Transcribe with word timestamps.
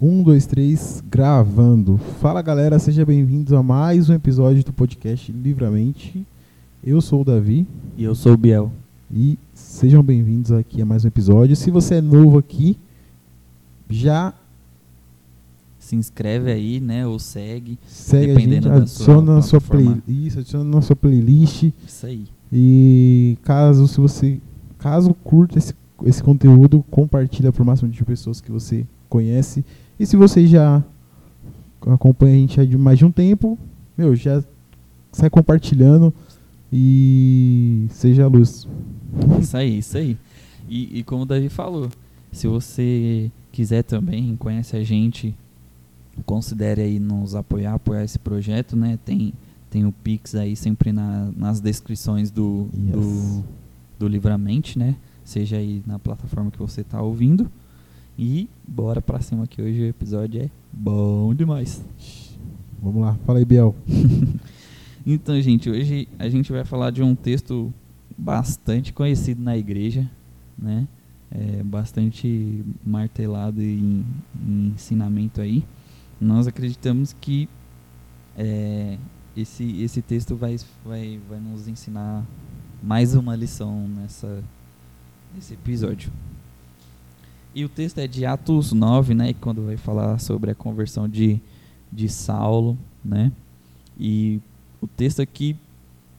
Um, 0.00 0.22
dois, 0.22 0.46
três, 0.46 1.02
gravando. 1.10 1.98
Fala 2.20 2.40
galera, 2.40 2.78
sejam 2.78 3.04
bem-vindos 3.04 3.52
a 3.52 3.62
mais 3.62 4.08
um 4.08 4.14
episódio 4.14 4.64
do 4.64 4.72
podcast 4.72 5.30
Livramente. 5.30 6.26
Eu 6.82 7.02
sou 7.02 7.20
o 7.20 7.24
Davi 7.24 7.66
E 7.98 8.04
eu 8.04 8.14
sou 8.14 8.32
o 8.32 8.36
Biel. 8.36 8.72
e 9.12 9.38
sejam 9.52 10.02
bem-vindos 10.02 10.50
aqui 10.52 10.80
a 10.80 10.86
mais 10.86 11.04
um 11.04 11.08
episódio. 11.08 11.54
Se 11.54 11.70
você 11.70 11.96
é 11.96 12.00
novo 12.00 12.38
aqui, 12.38 12.78
já 13.90 14.32
Se 15.78 15.94
inscreve 15.96 16.50
aí, 16.50 16.80
né? 16.80 17.06
Ou 17.06 17.18
segue. 17.18 17.78
segue 17.86 18.30
a 18.32 18.38
gente, 18.38 18.68
adiciona 18.68 19.34
na 19.34 19.42
sua 19.42 19.60
play, 19.60 19.84
plataforma. 19.84 20.02
isso, 20.26 20.38
adiciona 20.38 20.64
na 20.64 20.80
sua 20.80 20.96
playlist 20.96 21.70
Isso 21.86 22.06
aí. 22.06 22.24
e 22.50 23.36
caso 23.42 23.86
se 23.86 24.00
você 24.00 24.40
caso 24.78 25.12
curta 25.12 25.58
esse, 25.58 25.74
esse 26.06 26.22
conteúdo, 26.22 26.82
compartilha 26.90 27.52
para 27.52 27.62
o 27.62 27.66
máximo 27.66 27.90
de 27.90 28.02
pessoas 28.02 28.40
que 28.40 28.50
você 28.50 28.86
conhece. 29.10 29.62
E 30.00 30.06
se 30.06 30.16
você 30.16 30.46
já 30.46 30.82
acompanha 31.82 32.34
a 32.34 32.38
gente 32.38 32.58
há 32.60 32.64
de 32.64 32.76
mais 32.78 32.98
de 32.98 33.04
um 33.04 33.12
tempo, 33.12 33.58
meu, 33.96 34.16
já 34.16 34.42
sai 35.12 35.28
compartilhando 35.28 36.12
e 36.72 37.86
seja 37.90 38.24
a 38.24 38.28
luz. 38.28 38.66
Isso 39.40 39.56
aí, 39.56 39.78
isso 39.78 39.96
aí. 39.98 40.16
E, 40.68 41.00
e 41.00 41.02
como 41.02 41.22
o 41.24 41.26
Davi 41.26 41.48
falou, 41.48 41.88
se 42.32 42.46
você 42.46 43.30
quiser 43.52 43.82
também, 43.82 44.36
conhece 44.36 44.76
a 44.76 44.82
gente, 44.84 45.34
considere 46.24 46.80
aí 46.80 46.98
nos 46.98 47.34
apoiar, 47.34 47.74
apoiar 47.74 48.04
esse 48.04 48.18
projeto, 48.18 48.76
né? 48.76 48.98
Tem, 49.04 49.32
tem 49.68 49.84
o 49.84 49.92
Pix 49.92 50.34
aí 50.34 50.54
sempre 50.56 50.92
na- 50.92 51.30
nas 51.36 51.60
descrições 51.60 52.30
do, 52.30 52.68
Yes. 52.74 52.92
do, 52.92 53.44
do 53.98 54.08
Livramente, 54.08 54.78
né? 54.78 54.94
Seja 55.24 55.56
aí 55.56 55.82
na 55.86 55.98
plataforma 55.98 56.50
que 56.50 56.58
você 56.58 56.80
está 56.82 57.02
ouvindo. 57.02 57.50
E 58.22 58.50
bora 58.68 59.00
pra 59.00 59.18
cima 59.18 59.46
que 59.46 59.62
hoje 59.62 59.80
o 59.80 59.86
episódio 59.86 60.42
é 60.42 60.50
bom 60.70 61.34
demais. 61.34 61.82
Vamos 62.78 63.00
lá, 63.00 63.14
fala 63.24 63.38
aí, 63.38 63.46
Biel. 63.46 63.74
Então, 65.06 65.40
gente, 65.40 65.70
hoje 65.70 66.06
a 66.18 66.28
gente 66.28 66.52
vai 66.52 66.62
falar 66.62 66.90
de 66.90 67.02
um 67.02 67.14
texto 67.14 67.72
bastante 68.18 68.92
conhecido 68.92 69.42
na 69.42 69.56
igreja, 69.56 70.08
né? 70.58 70.86
É, 71.30 71.62
bastante 71.62 72.62
martelado 72.84 73.62
em, 73.62 74.04
em 74.46 74.72
ensinamento 74.74 75.40
aí. 75.40 75.64
Nós 76.20 76.46
acreditamos 76.46 77.16
que 77.18 77.48
é, 78.36 78.98
esse, 79.34 79.80
esse 79.80 80.02
texto 80.02 80.36
vai, 80.36 80.56
vai, 80.84 81.18
vai 81.26 81.40
nos 81.40 81.66
ensinar 81.66 82.26
mais 82.82 83.14
uma 83.14 83.34
lição 83.34 83.88
nessa, 83.88 84.44
nesse 85.34 85.54
episódio. 85.54 86.12
E 87.54 87.64
o 87.64 87.68
texto 87.68 87.98
é 87.98 88.06
de 88.06 88.24
Atos 88.24 88.72
9, 88.72 89.14
né? 89.14 89.34
Quando 89.34 89.66
vai 89.66 89.76
falar 89.76 90.18
sobre 90.18 90.52
a 90.52 90.54
conversão 90.54 91.08
de, 91.08 91.40
de 91.90 92.08
Saulo, 92.08 92.78
né? 93.04 93.32
E 93.98 94.40
o 94.80 94.86
texto 94.86 95.20
aqui 95.20 95.56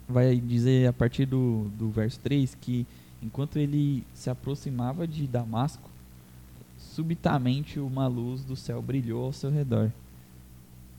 vai 0.08 0.36
dizer 0.36 0.88
a 0.88 0.94
partir 0.94 1.26
do, 1.26 1.72
do 1.80 1.90
verso 1.90 2.20
3 2.20 2.56
que 2.60 2.86
enquanto 3.24 3.58
ele 3.58 4.04
se 4.14 4.30
aproximava 4.30 5.08
de 5.08 5.26
Damasco, 5.26 5.90
subitamente 6.78 7.80
uma 7.80 8.08
luz 8.08 8.44
do 8.44 8.56
céu 8.56 8.82
brilhou 8.82 9.26
ao 9.26 9.34
seu 9.34 9.50
redor. 9.50 9.92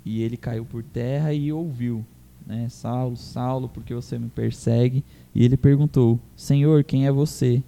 E 0.05 0.23
ele 0.23 0.37
caiu 0.37 0.65
por 0.65 0.83
terra 0.83 1.33
e 1.35 1.53
ouviu, 1.53 2.05
né? 2.47 2.69
Saulo, 2.71 3.17
Saulo, 3.17 3.69
por 3.69 3.85
que 3.85 3.95
você 3.95 4.19
me 4.19 4.29
persegue? 4.29 5.05
E 5.35 5.45
ele 5.45 5.57
perguntou: 5.57 6.19
Senhor, 6.35 6.83
quem 6.83 7.07
é 7.07 7.13
você? 7.13 7.63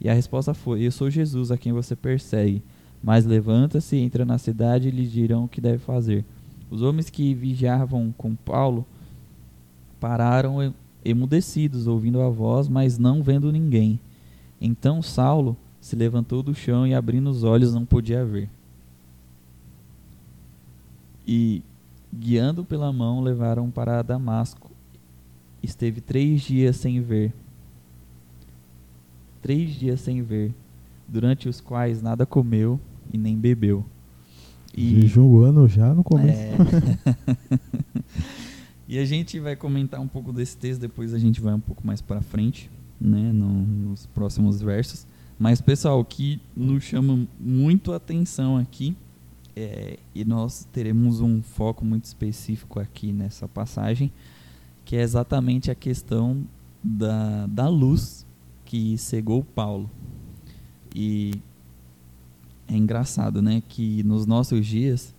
E 0.00 0.08
a 0.08 0.14
resposta 0.14 0.54
foi: 0.54 0.82
Eu 0.82 0.92
sou 0.92 1.10
Jesus 1.10 1.50
a 1.50 1.58
quem 1.58 1.72
você 1.72 1.94
persegue. 1.94 2.62
Mas 3.02 3.26
levanta-se, 3.26 3.96
entra 3.96 4.24
na 4.24 4.38
cidade 4.38 4.88
e 4.88 4.90
lhes 4.90 5.12
dirão 5.12 5.44
o 5.44 5.48
que 5.48 5.60
deve 5.60 5.78
fazer. 5.78 6.24
Os 6.70 6.80
homens 6.80 7.10
que 7.10 7.34
vigiavam 7.34 8.14
com 8.16 8.34
Paulo 8.34 8.86
pararam 10.00 10.72
emudecidos, 11.04 11.86
ouvindo 11.86 12.22
a 12.22 12.30
voz, 12.30 12.66
mas 12.66 12.98
não 12.98 13.22
vendo 13.22 13.52
ninguém. 13.52 14.00
Então 14.60 15.02
Saulo 15.02 15.54
se 15.80 15.94
levantou 15.94 16.42
do 16.42 16.54
chão 16.54 16.86
e, 16.86 16.94
abrindo 16.94 17.28
os 17.28 17.44
olhos, 17.44 17.74
não 17.74 17.84
podia 17.84 18.24
ver. 18.24 18.48
E, 21.26 21.62
guiando 22.12 22.64
pela 22.64 22.90
mão, 22.90 23.20
levaram 23.20 23.70
para 23.70 24.00
Damasco. 24.00 24.70
Esteve 25.62 26.00
três 26.00 26.40
dias 26.40 26.76
sem 26.76 27.02
ver. 27.02 27.34
Três 29.44 29.74
dias 29.74 30.00
sem 30.00 30.22
ver, 30.22 30.54
durante 31.06 31.50
os 31.50 31.60
quais 31.60 32.00
nada 32.00 32.24
comeu 32.24 32.80
e 33.12 33.18
nem 33.18 33.36
bebeu. 33.36 33.84
Jejuando 34.74 35.68
já 35.68 35.92
no 35.92 36.02
começo. 36.02 36.38
É. 36.38 36.56
e 38.88 38.98
a 38.98 39.04
gente 39.04 39.38
vai 39.38 39.54
comentar 39.54 40.00
um 40.00 40.08
pouco 40.08 40.32
desse 40.32 40.56
texto, 40.56 40.80
depois 40.80 41.12
a 41.12 41.18
gente 41.18 41.42
vai 41.42 41.52
um 41.52 41.60
pouco 41.60 41.86
mais 41.86 42.00
para 42.00 42.22
frente, 42.22 42.70
né, 42.98 43.32
no- 43.34 43.66
nos 43.90 44.06
próximos 44.06 44.62
versos. 44.62 45.06
Mas, 45.38 45.60
pessoal, 45.60 46.00
o 46.00 46.04
que 46.06 46.40
nos 46.56 46.82
chama 46.82 47.28
muito 47.38 47.92
a 47.92 47.96
atenção 47.96 48.56
aqui, 48.56 48.96
é, 49.54 49.98
e 50.14 50.24
nós 50.24 50.66
teremos 50.72 51.20
um 51.20 51.42
foco 51.42 51.84
muito 51.84 52.04
específico 52.04 52.80
aqui 52.80 53.12
nessa 53.12 53.46
passagem, 53.46 54.10
que 54.86 54.96
é 54.96 55.02
exatamente 55.02 55.70
a 55.70 55.74
questão 55.74 56.44
da, 56.82 57.46
da 57.46 57.68
luz 57.68 58.23
que 58.74 58.98
cegou 58.98 59.44
Paulo. 59.44 59.88
E 60.92 61.32
é 62.66 62.76
engraçado, 62.76 63.40
né, 63.40 63.62
que 63.68 64.02
nos 64.02 64.26
nossos 64.26 64.66
dias 64.66 65.14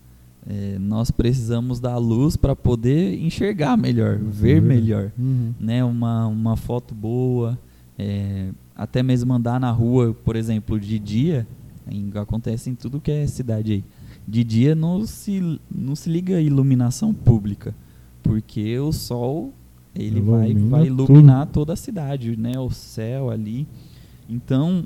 é, 0.46 0.78
nós 0.78 1.10
precisamos 1.10 1.80
da 1.80 1.98
luz 1.98 2.36
para 2.36 2.54
poder 2.56 3.18
enxergar 3.18 3.78
melhor, 3.78 4.18
ver 4.18 4.60
Verdade. 4.60 4.66
melhor, 4.68 5.12
Uhum. 5.18 5.54
né, 5.60 5.84
uma, 5.86 6.28
uma 6.28 6.58
foto 6.58 6.94
boa, 6.94 7.58
é, 7.98 8.50
até 8.76 9.02
mesmo 9.02 9.34
andar 9.34 9.58
na 9.60 9.72
rua, 9.72 10.14
por 10.14 10.36
exemplo, 10.36 10.78
de 10.80 11.00
dia, 11.00 11.48
em- 11.90 12.12
acontece 12.16 12.70
em 12.70 12.76
tudo 12.76 13.00
que 13.00 13.10
é 13.12 13.26
cidade 13.26 13.72
aí. 13.72 13.84
De 14.28 14.44
dia 14.44 14.76
não 14.76 15.06
se, 15.06 15.60
não 15.74 15.96
se 15.96 16.10
liga 16.10 16.36
a 16.38 16.42
iluminação 16.42 17.14
pública, 17.14 17.74
porque 18.22 18.78
o 18.80 18.92
sol 18.92 19.54
ele 19.96 20.22
vai, 20.22 20.50
Ilumina 20.52 20.70
vai 20.70 20.88
tudo. 20.88 21.04
iluminar 21.04 21.48
toda 21.48 21.74
a 21.74 21.76
cidade, 21.76 22.36
né, 22.38 22.60
o 22.60 22.70
céu 22.70 23.30
ali. 23.32 23.66
Então, 24.30 24.86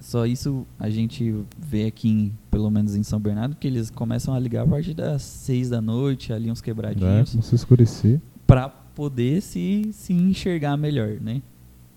só 0.00 0.26
isso 0.26 0.66
a 0.78 0.90
gente 0.90 1.34
vê 1.58 1.86
aqui, 1.86 2.08
em- 2.08 2.32
pelo 2.50 2.70
menos 2.70 2.94
em 2.96 3.02
São 3.02 3.20
Bernardo, 3.20 3.54
que 3.56 3.66
eles 3.66 3.88
começam 3.90 4.34
a 4.34 4.38
ligar 4.38 4.64
a 4.64 4.66
partir 4.66 4.94
das 4.94 5.22
seis 5.22 5.68
da 5.70 5.80
noite, 5.80 6.32
ali 6.32 6.50
uns 6.50 6.60
É, 6.60 6.64
quebradinhos, 6.64 7.30
começou 7.30 7.54
a 7.54 7.56
escurecer. 7.56 8.20
para 8.46 8.68
poder 8.68 9.40
se, 9.40 9.88
se 9.92 10.12
enxergar 10.12 10.76
melhor, 10.76 11.18
né? 11.20 11.40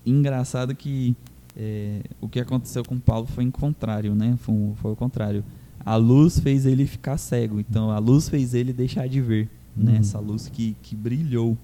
Engraçado 0.04 0.74
que 0.74 1.14
é, 1.58 2.00
o 2.20 2.28
que 2.28 2.38
aconteceu 2.38 2.84
com 2.84 2.98
Paulo 2.98 3.26
foi 3.26 3.42
em 3.44 3.50
contrário, 3.50 4.14
né? 4.14 4.36
Foi, 4.38 4.54
foi 4.76 4.92
o 4.92 4.96
contrário. 4.96 5.42
A 5.84 5.96
luz 5.96 6.38
fez 6.38 6.64
ele 6.66 6.86
ficar 6.86 7.16
cego, 7.16 7.58
então 7.60 7.90
a 7.90 7.98
luz 7.98 8.28
fez 8.28 8.54
ele 8.54 8.72
deixar 8.72 9.08
de 9.08 9.20
ver, 9.20 9.48
né? 9.76 9.92
Uhum. 9.92 9.98
Essa 9.98 10.18
luz 10.20 10.48
que, 10.48 10.76
que 10.82 10.94
brilhou. 10.94 11.56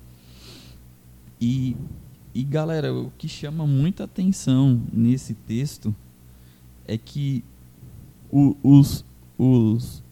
E, 1.43 1.77
e 2.33 2.45
galera, 2.45 2.95
o 2.95 3.11
que 3.19 3.27
chama 3.27 3.67
muita 3.67 4.05
atenção 4.05 4.81
nesse 4.93 5.35
texto 5.35 5.93
é 6.87 6.97
que 6.97 7.43
o- 8.31 8.57
os, 8.63 9.05
os 9.37 10.05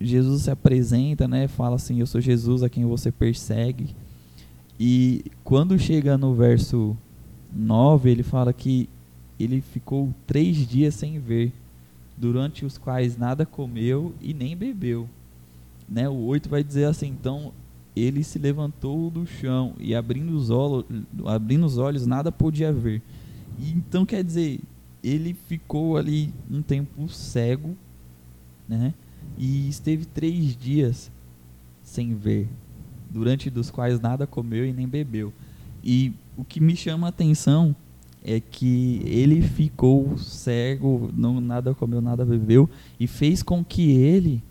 Jesus 0.00 0.42
se 0.42 0.50
apresenta, 0.50 1.26
né? 1.26 1.48
Fala 1.48 1.74
assim: 1.74 1.98
Eu 1.98 2.06
sou 2.06 2.20
Jesus 2.20 2.62
a 2.62 2.68
quem 2.68 2.84
você 2.86 3.10
persegue. 3.10 3.96
E 4.78 5.24
quando 5.42 5.76
chega 5.76 6.16
no 6.16 6.36
verso 6.36 6.96
9, 7.52 8.08
ele 8.08 8.22
fala 8.22 8.52
que 8.52 8.88
ele 9.40 9.60
ficou 9.60 10.14
três 10.24 10.56
dias 10.68 10.94
sem 10.94 11.18
ver, 11.18 11.52
durante 12.16 12.64
os 12.64 12.78
quais 12.78 13.16
nada 13.16 13.44
comeu 13.44 14.14
e 14.20 14.32
nem 14.32 14.56
bebeu. 14.56 15.08
Né? 15.88 16.08
O 16.08 16.14
8 16.26 16.48
vai 16.48 16.62
dizer 16.62 16.84
assim: 16.84 17.08
Então 17.08 17.52
ele 17.94 18.22
se 18.22 18.38
levantou 18.38 19.10
do 19.10 19.26
chão 19.26 19.74
e 19.78 19.94
abrindo 19.94 20.34
os, 20.36 20.50
olhos, 20.50 20.84
abrindo 21.26 21.66
os 21.66 21.78
olhos 21.78 22.06
nada 22.06 22.30
podia 22.30 22.72
ver. 22.72 23.02
E 23.58 23.70
então 23.70 24.06
quer 24.06 24.22
dizer, 24.22 24.60
ele 25.02 25.34
ficou 25.34 25.96
ali 25.96 26.32
um 26.50 26.62
tempo 26.62 27.08
cego, 27.08 27.76
né? 28.68 28.94
E 29.36 29.68
esteve 29.68 30.04
três 30.04 30.56
dias 30.56 31.10
sem 31.82 32.14
ver, 32.14 32.48
durante 33.10 33.50
dos 33.50 33.70
quais 33.70 34.00
nada 34.00 34.26
comeu 34.26 34.64
e 34.64 34.72
nem 34.72 34.86
bebeu. 34.86 35.32
E 35.82 36.12
o 36.36 36.44
que 36.44 36.60
me 36.60 36.76
chama 36.76 37.08
a 37.08 37.10
atenção 37.10 37.74
é 38.22 38.38
que 38.38 39.00
ele 39.04 39.40
ficou 39.42 40.16
cego, 40.18 41.10
não 41.16 41.40
nada 41.40 41.74
comeu, 41.74 42.00
nada 42.00 42.24
bebeu, 42.24 42.68
e 42.98 43.06
fez 43.06 43.42
com 43.42 43.64
que 43.64 43.90
ele 43.90 44.42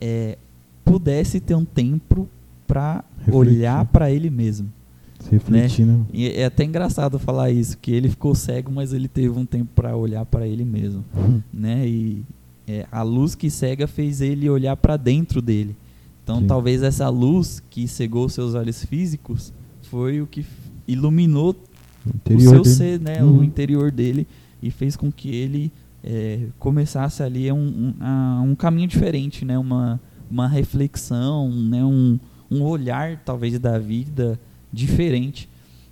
é, 0.00 0.38
pudesse 0.84 1.40
ter 1.40 1.54
um 1.54 1.64
tempo 1.64 2.28
para 2.68 3.02
Refletir. 3.18 3.34
olhar 3.34 3.84
para 3.86 4.10
ele 4.12 4.30
mesmo. 4.30 4.70
Se 5.18 5.30
refletindo. 5.32 6.06
E 6.12 6.28
é 6.28 6.44
até 6.44 6.62
engraçado 6.62 7.18
falar 7.18 7.50
isso, 7.50 7.76
que 7.78 7.90
ele 7.90 8.08
ficou 8.08 8.36
cego, 8.36 8.70
mas 8.70 8.92
ele 8.92 9.08
teve 9.08 9.30
um 9.36 9.44
tempo 9.44 9.70
para 9.74 9.96
olhar 9.96 10.24
para 10.24 10.46
ele 10.46 10.64
mesmo, 10.64 11.04
Uhum. 11.16 11.42
né? 11.52 11.88
E, 11.88 12.22
é, 12.68 12.86
a 12.92 13.02
luz 13.02 13.34
que 13.34 13.50
cega 13.50 13.88
fez 13.88 14.20
ele 14.20 14.48
olhar 14.48 14.76
para 14.76 14.96
dentro 14.96 15.42
dele. 15.42 15.74
Então, 16.22 16.38
Sim. 16.40 16.46
talvez 16.46 16.82
essa 16.82 17.08
luz 17.08 17.60
que 17.70 17.88
cegou 17.88 18.28
seus 18.28 18.54
olhos 18.54 18.84
físicos 18.84 19.52
foi 19.82 20.20
o 20.20 20.26
que 20.26 20.44
iluminou 20.86 21.56
O 22.30 22.34
o 22.36 22.40
seu 22.40 22.62
dele. 22.62 22.64
ser, 22.74 23.00
né, 23.00 23.24
Uhum. 23.24 23.38
o 23.40 23.44
interior 23.44 23.90
dele 23.90 24.26
e 24.62 24.70
fez 24.70 24.94
com 24.96 25.10
que 25.10 25.30
ele 25.34 25.72
é, 26.04 26.46
começasse 26.58 27.22
ali 27.24 27.50
um, 27.50 27.92
um, 28.00 28.42
um 28.50 28.54
caminho 28.54 28.86
diferente, 28.86 29.44
né, 29.44 29.58
uma, 29.58 30.00
uma 30.30 30.46
reflexão, 30.46 31.50
né, 31.50 31.84
um, 31.84 32.18
um 32.50 32.62
olhar 32.62 33.20
talvez 33.24 33.58
da 33.58 33.78
vida 33.78 34.38
diferente. 34.72 35.48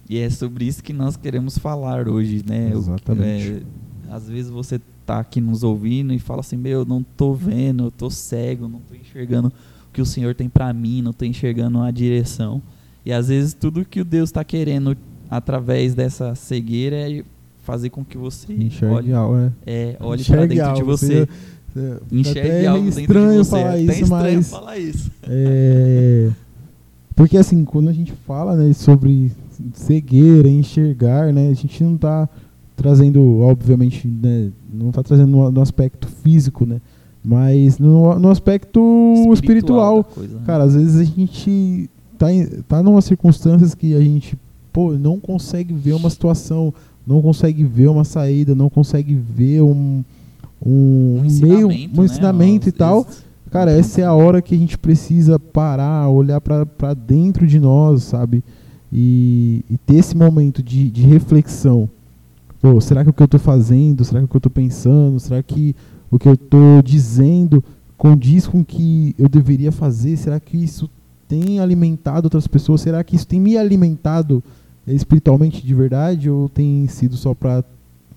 E 0.09 0.19
é 0.19 0.31
sobre 0.31 0.65
isso 0.65 0.83
que 0.83 0.93
nós 0.93 1.17
queremos 1.17 1.59
falar 1.59 2.09
hoje, 2.09 2.43
né? 2.47 2.71
Exatamente. 2.73 3.65
é, 4.09 4.13
às 4.15 4.29
vezes 4.29 4.51
você 4.51 4.81
tá 5.05 5.19
aqui 5.21 5.41
nos 5.41 5.63
ouvindo 5.63 6.13
e 6.13 6.19
fala 6.19 6.41
assim, 6.41 6.57
meu, 6.57 6.85
não 6.85 7.03
tô 7.03 7.33
vendo, 7.35 7.85
eu 7.85 7.91
tô 7.91 8.11
cego, 8.11 8.69
não 8.69 8.81
tô 8.81 8.95
enxergando 8.95 9.49
o 9.49 9.93
que 9.93 10.01
o 10.01 10.07
Senhor 10.07 10.35
tem 10.35 10.49
para 10.49 10.73
mim, 10.73 11.03
não 11.03 11.13
tô 11.13 11.25
enxergando 11.25 11.81
a 11.81 11.91
direção. 11.91 12.63
E 13.05 13.13
às 13.13 13.29
vezes 13.29 13.55
tudo 13.55 13.85
que 13.85 14.01
o 14.01 14.05
Deus 14.05 14.29
está 14.31 14.43
querendo 14.45 14.97
através 15.31 15.95
dessa 15.95 16.35
cegueira 16.35 16.97
é 16.97 17.25
fazer 17.65 17.91
com 17.91 18.05
que 18.05 18.17
você 18.17 18.53
Enxergue 18.53 18.95
olhe, 18.95 19.13
algo, 19.13 19.37
é. 19.37 19.53
é, 19.67 19.97
olhe 20.01 20.25
para 20.25 20.45
Enxergue 20.45 20.55
dentro 20.55 20.75
de 20.75 20.81
algo, 20.81 20.97
você. 20.97 21.29
é, 21.77 21.99
Enxergue 22.13 22.41
até 22.41 22.67
algo 22.67 22.85
dentro 22.85 23.01
estranho 23.01 23.31
de 23.31 23.39
você. 23.39 23.51
falar 23.51 23.77
é 23.77 23.83
isso, 23.83 24.03
estranho 24.03 24.37
mas 24.37 24.51
falar 24.51 24.79
isso. 24.79 25.11
É, 25.25 26.31
porque 27.17 27.39
assim, 27.39 27.65
quando 27.65 27.89
a 27.89 27.93
gente 27.93 28.13
fala 28.13 28.55
né, 28.55 28.75
sobre 28.75 29.33
cegueira, 29.73 30.49
enxergar, 30.49 31.33
né, 31.33 31.49
a 31.49 31.55
gente 31.55 31.83
não 31.83 31.95
está 31.95 32.29
trazendo, 32.77 33.41
obviamente, 33.41 34.07
né, 34.07 34.53
não 34.71 34.91
está 34.91 35.03
trazendo 35.03 35.31
no, 35.31 35.51
no 35.51 35.61
aspecto 35.63 36.07
físico, 36.07 36.67
né, 36.67 36.79
mas 37.25 37.79
no, 37.79 38.19
no 38.19 38.31
aspecto 38.31 38.81
espiritual. 39.33 40.03
da 40.03 40.05
coisa, 40.05 40.35
né? 40.35 40.43
Cara, 40.45 40.65
às 40.65 40.75
vezes 40.75 41.01
a 41.01 41.05
gente 41.05 41.91
tá, 42.19 42.31
em, 42.31 42.47
tá 42.69 42.83
numa 42.83 43.01
circunstâncias 43.01 43.75
que 43.75 43.95
a 43.95 44.01
gente, 44.01 44.37
pô, 44.71 44.93
não 44.93 45.19
consegue 45.19 45.73
ver 45.73 45.95
uma 45.95 46.11
situação, 46.11 46.73
não 47.07 47.23
consegue 47.23 47.65
ver 47.65 47.89
uma 47.89 48.05
saída, 48.05 48.55
não 48.55 48.69
consegue 48.69 49.15
ver 49.15 49.63
um, 49.63 50.05
um, 50.65 51.23
meio, 51.41 51.69
um 51.69 51.71
né? 51.71 51.89
ensinamento 52.05 52.69
e 52.69 52.71
Às 52.71 52.77
tal. 52.77 53.07
Cara, 53.51 53.71
essa 53.71 54.01
é 54.01 54.05
a 54.05 54.13
hora 54.13 54.43
que 54.43 54.55
a 54.55 54.59
gente 54.59 54.77
precisa 54.77 55.39
parar, 55.39 56.09
olhar 56.09 56.41
pra 56.41 56.95
dentro 56.95 57.47
de 57.47 57.61
nós, 57.61 58.03
sabe? 58.03 58.43
E, 58.93 59.65
e 59.71 59.77
ter 59.79 59.97
esse 59.97 60.17
momento 60.17 60.63
de, 60.63 60.91
de 60.91 61.03
reflexão. 61.03 61.89
Pô, 62.61 62.81
será 62.81 63.05
que 63.05 63.11
o 63.11 63.13
que 63.13 63.23
eu 63.23 63.29
tô 63.29 63.39
fazendo, 63.39 64.05
será 64.05 64.21
que 64.21 64.25
o 64.25 64.29
que 64.29 64.37
eu 64.37 64.41
tô 64.41 64.51
pensando, 64.51 65.21
será 65.21 65.43
que 65.43 65.75
o 66.11 66.19
que 66.19 66.29
eu 66.29 66.37
tô 66.37 66.83
dizendo 66.83 67.63
condiz 67.97 68.47
com 68.47 68.61
o 68.61 68.65
que 68.65 69.15
eu 69.19 69.29
deveria 69.29 69.73
fazer? 69.73 70.17
Será 70.17 70.39
que 70.41 70.57
isso 70.57 70.91
tem 71.29 71.61
alimentado 71.61 72.27
outras 72.27 72.47
pessoas? 72.47 72.81
Será 72.81 73.03
que 73.03 73.17
isso 73.17 73.27
tem 73.27 73.41
me 73.41 73.57
alimentado 73.57 74.43
espiritualmente 74.87 75.65
de 75.65 75.75
verdade 75.75 76.31
ou 76.31 76.49
tem 76.49 76.87
sido 76.89 77.17
só 77.17 77.35
pra 77.35 77.65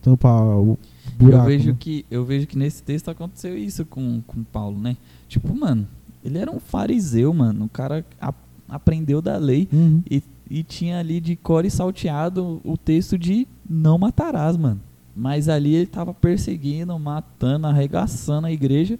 tampar 0.01 0.41
o 0.57 0.77
buraco? 1.25 1.43
eu 1.43 1.47
vejo 1.47 1.69
né? 1.71 1.77
que 1.79 2.05
eu 2.09 2.25
vejo 2.25 2.47
que 2.47 2.57
nesse 2.57 2.81
texto 2.83 3.09
aconteceu 3.09 3.57
isso 3.57 3.85
com 3.85 4.21
com 4.25 4.43
Paulo, 4.43 4.79
né? 4.79 4.97
Tipo, 5.27 5.55
mano, 5.55 5.87
ele 6.23 6.37
era 6.37 6.51
um 6.51 6.59
fariseu, 6.59 7.33
mano. 7.33 7.65
O 7.65 7.69
cara 7.69 8.05
a- 8.19 8.33
aprendeu 8.67 9.21
da 9.21 9.37
lei 9.37 9.67
Uhum. 9.71 10.01
e, 10.09 10.21
e 10.49 10.63
tinha 10.63 10.99
ali 10.99 11.19
de 11.19 11.35
cor 11.35 11.65
e 11.65 11.69
salteado 11.69 12.61
o 12.63 12.77
texto 12.77 13.17
de 13.17 13.47
não 13.69 13.97
matarás, 13.97 14.55
mano. 14.57 14.79
Mas 15.15 15.49
ali 15.49 15.75
ele 15.75 15.85
tava 15.87 16.13
perseguindo, 16.13 16.97
matando, 16.97 17.67
arregaçando 17.67 18.47
a 18.47 18.51
igreja, 18.51 18.97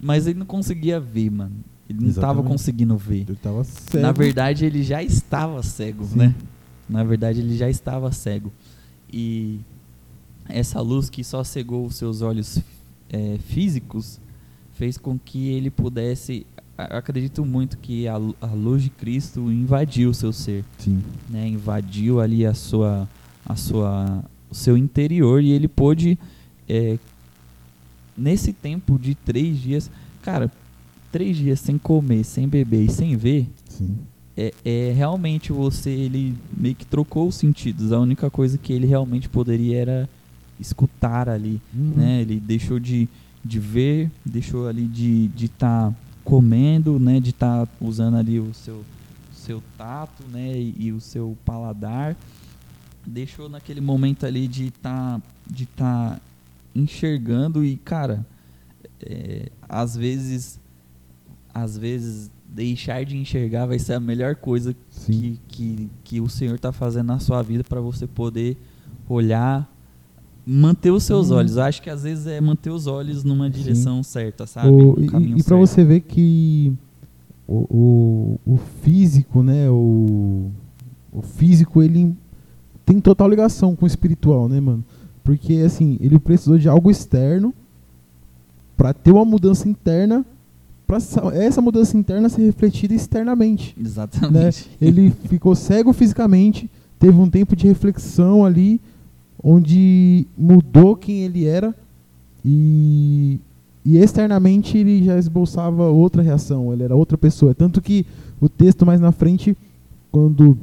mas 0.00 0.26
ele 0.26 0.38
não 0.38 0.46
conseguia 0.46 0.98
ver, 0.98 1.30
mano. 1.30 1.56
Ele 1.88 1.98
não 2.06 2.12
tava 2.12 2.32
Exatamente. 2.32 2.48
conseguindo 2.52 2.96
ver. 2.96 3.20
Ele 3.28 3.36
tava 3.40 3.62
cego. 3.64 4.02
Na 4.02 4.12
verdade, 4.12 4.64
ele 4.64 4.82
já 4.82 5.02
estava 5.02 5.62
cego, 5.62 6.04
Sim. 6.04 6.16
né? 6.18 6.34
Na 6.88 7.04
verdade, 7.04 7.40
ele 7.40 7.56
já 7.56 7.68
estava 7.68 8.10
cego. 8.12 8.50
E 9.12 9.60
essa 10.48 10.80
luz 10.80 11.08
que 11.08 11.22
só 11.22 11.44
cegou 11.44 11.86
os 11.86 11.96
seus 11.96 12.22
olhos 12.22 12.58
eh, 13.10 13.38
físicos 13.46 14.20
fez 14.74 14.98
com 14.98 15.18
que 15.18 15.48
ele 15.50 15.70
pudesse. 15.70 16.46
Acredito 16.76 17.44
muito 17.44 17.78
que 17.78 18.08
a, 18.08 18.14
a 18.14 18.46
luz 18.46 18.82
de 18.82 18.90
Cristo 18.90 19.52
invadiu 19.52 20.10
o 20.10 20.14
seu 20.14 20.32
ser, 20.32 20.64
Sim. 20.78 21.02
né? 21.28 21.46
Invadiu 21.46 22.20
ali 22.20 22.44
a 22.44 22.54
sua, 22.54 23.08
a 23.46 23.54
sua, 23.54 24.24
o 24.50 24.54
seu 24.54 24.76
interior 24.76 25.42
e 25.42 25.52
ele 25.52 25.68
pôde 25.68 26.18
eh, 26.68 26.98
nesse 28.16 28.52
tempo 28.52 28.98
de 28.98 29.14
três 29.14 29.58
dias, 29.60 29.90
cara, 30.22 30.50
três 31.10 31.36
dias 31.36 31.60
sem 31.60 31.78
comer, 31.78 32.24
sem 32.24 32.48
beber 32.48 32.84
e 32.86 32.90
sem 32.90 33.16
ver, 33.16 33.48
Sim. 33.68 33.98
é, 34.36 34.52
é 34.64 34.92
realmente 34.96 35.52
você 35.52 35.90
ele 35.90 36.34
meio 36.56 36.74
que 36.74 36.86
trocou 36.86 37.28
os 37.28 37.34
sentidos. 37.34 37.92
A 37.92 38.00
única 38.00 38.30
coisa 38.30 38.56
que 38.56 38.72
ele 38.72 38.86
realmente 38.86 39.28
poderia 39.28 39.78
era 39.78 40.08
escutar 40.60 41.28
ali, 41.28 41.60
Uhum. 41.74 41.92
né? 41.96 42.20
Ele 42.22 42.38
deixou 42.40 42.78
de, 42.78 43.08
de 43.44 43.58
ver, 43.58 44.10
deixou 44.24 44.68
ali 44.68 44.86
de 44.86 45.28
de 45.28 45.46
estar 45.46 45.92
comendo, 46.24 46.98
né? 46.98 47.18
De 47.20 47.30
estar 47.30 47.68
usando 47.80 48.16
ali 48.16 48.38
o 48.38 48.52
seu 48.54 48.84
seu 49.32 49.62
tato, 49.76 50.22
né? 50.30 50.56
E, 50.56 50.74
e 50.86 50.92
o 50.92 51.00
seu 51.00 51.36
paladar. 51.44 52.16
Deixou 53.04 53.48
naquele 53.48 53.80
momento 53.80 54.24
ali 54.24 54.46
de 54.46 54.66
estar 54.68 55.20
de 55.50 55.64
estar 55.64 56.20
enxergando 56.74 57.64
e 57.64 57.76
cara, 57.76 58.24
é, 59.04 59.50
às 59.68 59.96
vezes 59.96 60.60
às 61.52 61.76
vezes 61.76 62.30
deixar 62.48 63.04
de 63.04 63.16
enxergar 63.16 63.66
vai 63.66 63.78
ser 63.78 63.94
a 63.94 64.00
melhor 64.00 64.36
coisa 64.36 64.74
Sim. 64.90 65.12
que, 65.12 65.40
que, 65.48 65.90
que 66.04 66.20
o 66.20 66.28
Senhor 66.28 66.54
está 66.54 66.70
fazendo 66.72 67.06
na 67.08 67.18
sua 67.18 67.42
vida 67.42 67.64
para 67.64 67.80
você 67.80 68.06
poder 68.06 68.56
olhar, 69.08 69.70
manter 70.46 70.90
os 70.90 71.04
seus 71.04 71.30
Uhum. 71.30 71.36
olhos. 71.36 71.56
Eu 71.56 71.62
acho 71.62 71.80
que 71.82 71.88
às 71.90 72.02
vezes 72.02 72.26
é 72.26 72.40
manter 72.40 72.70
os 72.70 72.86
olhos 72.86 73.22
numa 73.24 73.46
Sim. 73.46 73.50
direção 73.62 74.02
certa, 74.02 74.46
sabe? 74.46 74.68
O- 74.68 74.96
e 74.98 75.38
e 75.38 75.42
para 75.42 75.56
você 75.56 75.84
ver 75.84 76.00
que 76.00 76.72
o, 77.46 78.38
o, 78.46 78.54
o 78.54 78.56
físico, 78.82 79.42
né? 79.42 79.68
O, 79.70 80.50
o 81.12 81.22
físico, 81.22 81.82
ele 81.82 82.14
tem 82.84 83.00
total 83.00 83.28
ligação 83.28 83.76
com 83.76 83.84
o 83.84 83.88
espiritual, 83.88 84.48
né, 84.48 84.60
mano? 84.60 84.84
Porque, 85.22 85.54
assim, 85.64 85.96
ele 86.00 86.18
precisou 86.18 86.58
de 86.58 86.68
algo 86.68 86.90
externo 86.90 87.54
para 88.76 88.92
ter 88.92 89.12
uma 89.12 89.24
mudança 89.24 89.68
interna, 89.68 90.24
para 90.86 90.96
essa 91.34 91.60
mudança 91.62 91.96
interna 91.96 92.28
ser 92.28 92.42
refletida 92.44 92.92
externamente. 92.94 93.76
Exatamente. 93.80 94.68
Ele 94.80 95.10
ficou 95.26 95.54
cego 95.54 95.92
fisicamente, 95.92 96.68
teve 96.98 97.16
um 97.16 97.30
tempo 97.30 97.54
de 97.54 97.68
reflexão 97.68 98.44
ali, 98.44 98.80
onde 99.42 100.26
mudou 100.36 100.94
quem 100.96 101.20
ele 101.24 101.46
era 101.46 101.74
e, 102.44 103.38
e 103.84 103.96
externamente 103.98 104.76
ele 104.78 105.04
já 105.04 105.18
esboçava 105.18 105.88
outra 105.88 106.22
reação, 106.22 106.72
ele 106.72 106.82
era 106.84 106.94
outra 106.96 107.16
pessoa. 107.18 107.54
Tanto 107.54 107.80
que 107.80 108.06
o 108.40 108.48
texto 108.48 108.84
mais 108.86 109.00
na 109.00 109.12
frente, 109.12 109.56
quando 110.10 110.56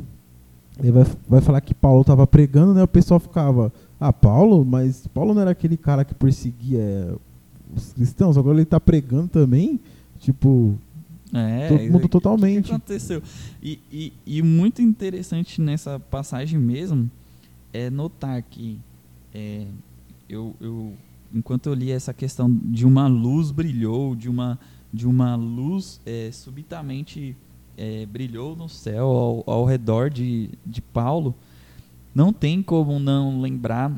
ele 0.79 0.91
vai, 0.91 1.05
vai 1.27 1.41
falar 1.41 1.61
que 1.61 1.73
Paulo 1.73 2.01
estava 2.01 2.25
pregando, 2.25 2.73
né, 2.73 2.83
o 2.83 2.87
pessoal 2.87 3.19
ficava, 3.19 3.71
ah, 3.99 4.13
Paulo? 4.13 4.63
Mas 4.65 5.05
Paulo 5.13 5.33
não 5.33 5.41
era 5.41 5.51
aquele 5.51 5.75
cara 5.77 6.05
que 6.05 6.13
perseguia 6.13 7.13
os 7.75 7.93
cristãos, 7.93 8.37
agora 8.37 8.55
ele 8.55 8.63
está 8.63 8.79
pregando 8.79 9.27
também? 9.27 9.79
Tipo, 10.19 10.73
É, 11.33 11.69
mudou 11.83 11.97
aqui- 11.97 12.05
O 12.05 12.09
totalmente. 12.09 12.65
que 12.65 12.71
aconteceu? 12.71 13.21
E, 13.61 13.79
e, 13.91 14.13
e 14.25 14.41
muito 14.41 14.81
interessante 14.81 15.61
nessa 15.61 15.99
passagem 15.99 16.57
mesmo 16.59 17.09
é 17.73 17.89
notar 17.89 18.41
que 18.41 18.79
é, 19.33 19.65
eu, 20.27 20.55
eu, 20.59 20.93
enquanto 21.33 21.67
eu 21.67 21.73
li 21.73 21.91
essa 21.91 22.13
questão 22.13 22.49
de 22.63 22.85
uma 22.85 23.07
luz 23.07 23.51
brilhou, 23.51 24.15
de 24.15 24.29
uma, 24.29 24.59
de 24.93 25.07
uma 25.07 25.35
luz 25.35 25.99
é, 26.05 26.29
subitamente 26.31 27.35
é, 27.77 28.05
brilhou 28.05 28.55
no 28.55 28.67
céu 28.67 29.05
ao, 29.07 29.43
ao 29.45 29.65
redor 29.65 30.09
de, 30.09 30.49
de 30.65 30.81
Paulo, 30.81 31.33
não 32.13 32.33
tem 32.33 32.61
como 32.61 32.99
não 32.99 33.39
lembrar 33.39 33.91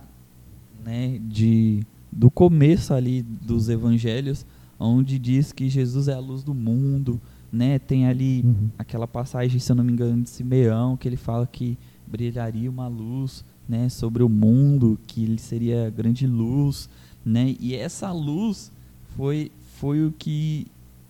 né, 0.84 1.20
de, 1.24 1.84
do 2.12 2.30
começo 2.30 2.94
ali 2.94 3.22
dos 3.22 3.70
evangelhos, 3.70 4.46
onde 4.80 5.18
diz 5.18 5.52
que 5.52 5.70
Jesus 5.70 6.08
é 6.08 6.14
a 6.14 6.20
luz 6.20 6.44
do 6.44 6.54
mundo, 6.54 7.22
né? 7.52 7.78
Tem 7.78 8.08
ali 8.08 8.42
Uhum. 8.44 8.70
aquela 8.78 9.08
passagem, 9.08 9.60
se 9.60 9.72
eu 9.72 9.76
não 9.76 9.84
me 9.84 9.92
engano, 9.92 10.24
de 10.24 10.30
Simeão, 10.30 10.98
que 10.98 11.08
ele 11.08 11.18
fala 11.18 11.46
que 11.46 11.78
brilharia 12.08 12.70
uma 12.70 12.88
luz, 12.88 13.46
né, 13.68 13.90
sobre 13.90 14.24
o 14.24 14.30
mundo, 14.30 15.00
que 15.08 15.24
ele 15.24 15.38
seria 15.38 15.90
grande 15.90 16.28
luz, 16.28 16.90
né? 17.26 17.56
E 17.60 17.76
essa 17.76 18.12
luz 18.12 18.72
foi 19.16 19.52
foi 19.82 20.06
o 20.06 20.12
que, 20.12 20.68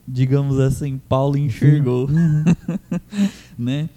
digamos 0.08 0.58
assim, 0.58 0.98
Paulo 1.10 1.38
enxergou, 1.38 2.08
né? 3.60 3.90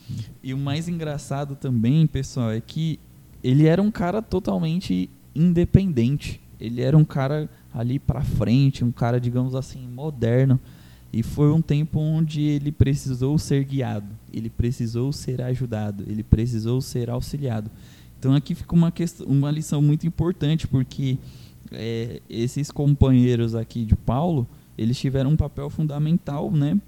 E 0.42 0.52
o 0.52 0.58
mais 0.58 0.88
engraçado 0.88 1.54
também, 1.54 2.08
pessoal, 2.08 2.50
é 2.50 2.60
que 2.60 2.98
ele 3.42 3.66
era 3.66 3.80
um 3.80 3.90
cara 3.90 4.20
totalmente 4.20 5.08
independente. 5.32 6.40
Ele 6.58 6.80
era 6.80 6.96
um 6.96 7.04
cara 7.04 7.48
ali 7.72 8.00
para 8.00 8.22
frente, 8.22 8.84
um 8.84 8.90
cara, 8.90 9.20
digamos 9.20 9.54
assim, 9.54 9.86
moderno. 9.86 10.58
E 11.12 11.22
foi 11.22 11.52
um 11.52 11.62
tempo 11.62 12.00
onde 12.00 12.40
ele 12.42 12.72
precisou 12.72 13.38
ser 13.38 13.64
guiado, 13.64 14.08
ele 14.32 14.50
precisou 14.50 15.12
ser 15.12 15.40
ajudado, 15.40 16.02
ele 16.08 16.24
precisou 16.24 16.80
ser 16.80 17.08
auxiliado. 17.08 17.70
Então 18.24 18.34
aqui 18.34 18.54
fica 18.54 18.74
uma, 18.74 18.90
questão, 18.90 19.26
uma 19.26 19.50
lição 19.50 19.82
muito 19.82 20.06
importante, 20.06 20.66
porque 20.66 21.18
é, 21.70 22.22
esses 22.30 22.70
companheiros 22.70 23.54
aqui 23.54 23.84
de 23.84 23.94
Paulo, 23.94 24.48
eles 24.78 24.98
tiveram 24.98 25.32
um 25.32 25.36
papel 25.36 25.68
fundamental, 25.68 26.50
né? 26.50 26.80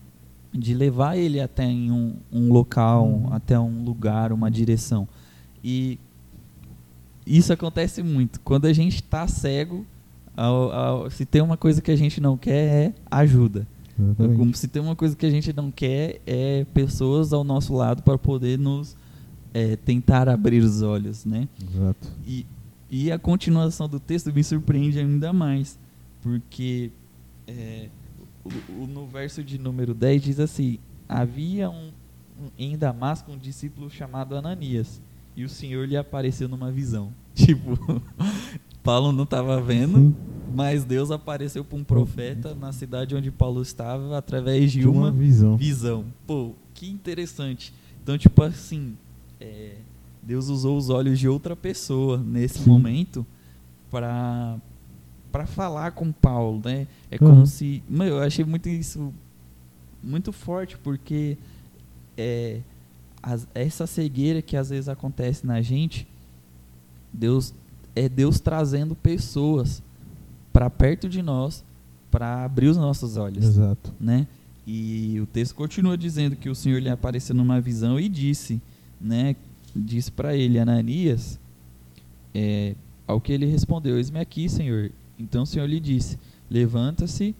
De 0.50 0.72
levar 0.72 1.14
ele 1.18 1.38
até 1.38 1.64
em 1.64 1.90
um, 1.90 2.14
um 2.32 2.50
local, 2.50 3.06
uhum. 3.06 3.34
até 3.34 3.58
um 3.60 3.84
lugar, 3.84 4.32
uma 4.32 4.50
direção. 4.50 5.06
E 5.62 5.98
isso 7.26 7.52
acontece 7.52 8.02
muito. 8.02 8.40
Quando 8.40 8.64
a 8.64 8.72
gente 8.72 8.94
está 8.94 9.28
cego, 9.28 9.84
ao, 10.34 10.72
ao, 10.72 11.10
se 11.10 11.26
tem 11.26 11.42
uma 11.42 11.58
coisa 11.58 11.82
que 11.82 11.90
a 11.90 11.96
gente 11.96 12.18
não 12.18 12.38
quer 12.38 12.86
é 12.86 12.94
ajuda. 13.10 13.68
Exatamente. 13.98 14.56
Se 14.56 14.68
tem 14.68 14.80
uma 14.80 14.96
coisa 14.96 15.14
que 15.14 15.26
a 15.26 15.30
gente 15.30 15.52
não 15.52 15.70
quer 15.70 16.18
é 16.26 16.64
pessoas 16.72 17.34
ao 17.34 17.44
nosso 17.44 17.74
lado 17.74 18.02
para 18.02 18.16
poder 18.16 18.58
nos 18.58 18.96
é, 19.56 19.74
tentar 19.74 20.28
abrir 20.28 20.62
os 20.62 20.82
olhos, 20.82 21.24
né? 21.24 21.48
Exato. 21.58 22.08
E, 22.26 22.44
e 22.90 23.10
a 23.10 23.18
continuação 23.18 23.88
do 23.88 23.98
texto 23.98 24.30
me 24.30 24.44
surpreende 24.44 24.98
ainda 24.98 25.32
mais, 25.32 25.78
porque 26.22 26.90
é, 27.48 27.88
o, 28.44 28.82
o, 28.82 28.86
no 28.86 29.06
verso 29.06 29.42
de 29.42 29.56
número 29.56 29.94
10 29.94 30.22
diz 30.22 30.40
assim: 30.40 30.78
Havia 31.08 31.70
um, 31.70 31.90
um, 32.38 32.50
em 32.58 32.76
Damasco 32.76 33.32
um 33.32 33.38
discípulo 33.38 33.88
chamado 33.88 34.36
Ananias 34.36 35.00
e 35.34 35.42
o 35.42 35.48
Senhor 35.48 35.88
lhe 35.88 35.96
apareceu 35.96 36.48
numa 36.48 36.70
visão. 36.70 37.10
Tipo, 37.34 37.78
Paulo 38.82 39.10
não 39.10 39.24
estava 39.24 39.60
vendo, 39.60 39.98
Sim. 39.98 40.16
mas 40.54 40.84
Deus 40.84 41.10
apareceu 41.10 41.64
para 41.64 41.78
um 41.78 41.84
profeta 41.84 42.54
na 42.54 42.72
cidade 42.72 43.14
onde 43.14 43.30
Paulo 43.30 43.62
estava 43.62 44.18
através 44.18 44.70
de, 44.70 44.80
de 44.80 44.88
uma, 44.88 45.04
uma, 45.04 45.10
visão. 45.10 45.56
visão. 45.56 46.04
Pô, 46.26 46.52
que 46.74 46.90
interessante. 46.90 47.72
Então, 48.02 48.16
tipo 48.16 48.42
assim, 48.42 48.96
é, 49.40 49.76
Deus 50.22 50.48
usou 50.48 50.76
os 50.76 50.90
olhos 50.90 51.18
de 51.18 51.28
outra 51.28 51.54
pessoa 51.54 52.18
nesse 52.18 52.60
Sim. 52.60 52.70
momento 52.70 53.26
para 53.90 54.58
para 55.30 55.44
falar 55.44 55.90
com 55.90 56.10
Paulo, 56.10 56.62
né? 56.64 56.86
É 57.10 57.18
uhum. 57.20 57.30
como 57.30 57.46
se, 57.46 57.82
meu, 57.86 58.06
eu 58.06 58.22
achei 58.22 58.42
muito 58.42 58.68
isso 58.70 59.12
muito 60.02 60.32
forte 60.32 60.78
porque 60.78 61.36
é 62.16 62.60
as, 63.22 63.46
essa 63.54 63.86
cegueira 63.86 64.40
que 64.40 64.56
às 64.56 64.70
vezes 64.70 64.88
acontece 64.88 65.46
na 65.46 65.60
gente, 65.60 66.06
Deus 67.12 67.52
é 67.94 68.08
Deus 68.08 68.38
trazendo 68.38 68.94
pessoas 68.94 69.82
para 70.52 70.70
perto 70.70 71.08
de 71.08 71.22
nós 71.22 71.64
para 72.10 72.44
abrir 72.44 72.68
os 72.68 72.76
nossos 72.76 73.16
olhos. 73.16 73.44
Exato. 73.44 73.92
Né? 73.98 74.26
E 74.66 75.18
o 75.20 75.26
texto 75.26 75.54
continua 75.54 75.98
dizendo 75.98 76.36
que 76.36 76.48
o 76.48 76.54
Senhor 76.54 76.80
lhe 76.80 76.88
apareceu 76.88 77.34
numa 77.34 77.60
visão 77.60 77.98
e 77.98 78.08
disse, 78.08 78.60
né, 79.06 79.36
disse 79.74 80.10
para 80.10 80.36
ele, 80.36 80.58
Ananias, 80.58 81.38
é, 82.34 82.74
ao 83.06 83.20
que 83.20 83.32
ele 83.32 83.46
respondeu, 83.46 83.96
eis-me 83.96 84.18
aqui, 84.18 84.48
Senhor. 84.48 84.90
Então 85.18 85.44
o 85.44 85.46
Senhor 85.46 85.66
lhe 85.66 85.80
disse, 85.80 86.18
levanta-se 86.50 87.34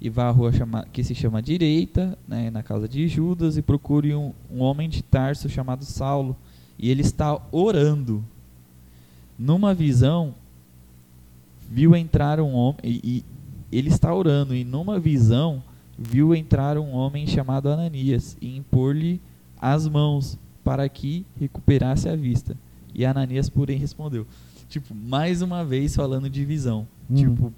e 0.00 0.08
vá 0.08 0.24
à 0.24 0.30
rua 0.30 0.52
chama, 0.52 0.86
que 0.92 1.04
se 1.04 1.14
chama 1.14 1.40
Direita, 1.40 2.18
né, 2.26 2.50
na 2.50 2.62
casa 2.62 2.88
de 2.88 3.06
Judas, 3.06 3.56
e 3.56 3.62
procure 3.62 4.14
um, 4.14 4.32
um 4.50 4.60
homem 4.60 4.88
de 4.88 5.00
Tarso 5.00 5.48
chamado 5.48 5.84
Saulo. 5.84 6.36
E 6.76 6.90
ele 6.90 7.02
está 7.02 7.40
orando. 7.52 8.24
Numa 9.38 9.72
visão, 9.72 10.34
viu 11.70 11.94
entrar 11.94 12.40
um 12.40 12.52
homem, 12.52 12.80
e, 12.82 13.00
e 13.04 13.24
ele 13.70 13.88
está 13.90 14.12
orando, 14.12 14.56
e 14.56 14.64
numa 14.64 14.98
visão, 14.98 15.62
viu 15.96 16.34
entrar 16.34 16.76
um 16.78 16.90
homem 16.92 17.24
chamado 17.26 17.68
Ananias 17.68 18.36
e 18.40 18.56
impor-lhe 18.56 19.20
as 19.60 19.86
mãos 19.86 20.36
para 20.64 20.88
que 20.88 21.26
recuperasse 21.38 22.08
a 22.08 22.16
vista. 22.16 22.56
E 22.94 23.04
Ananias, 23.04 23.48
porém, 23.48 23.78
respondeu. 23.78 24.26
Tipo, 24.68 24.94
mais 24.94 25.42
uma 25.42 25.64
vez 25.64 25.94
falando 25.94 26.30
de 26.30 26.44
visão. 26.44 26.86
Hum. 27.10 27.14
Tipo, 27.14 27.52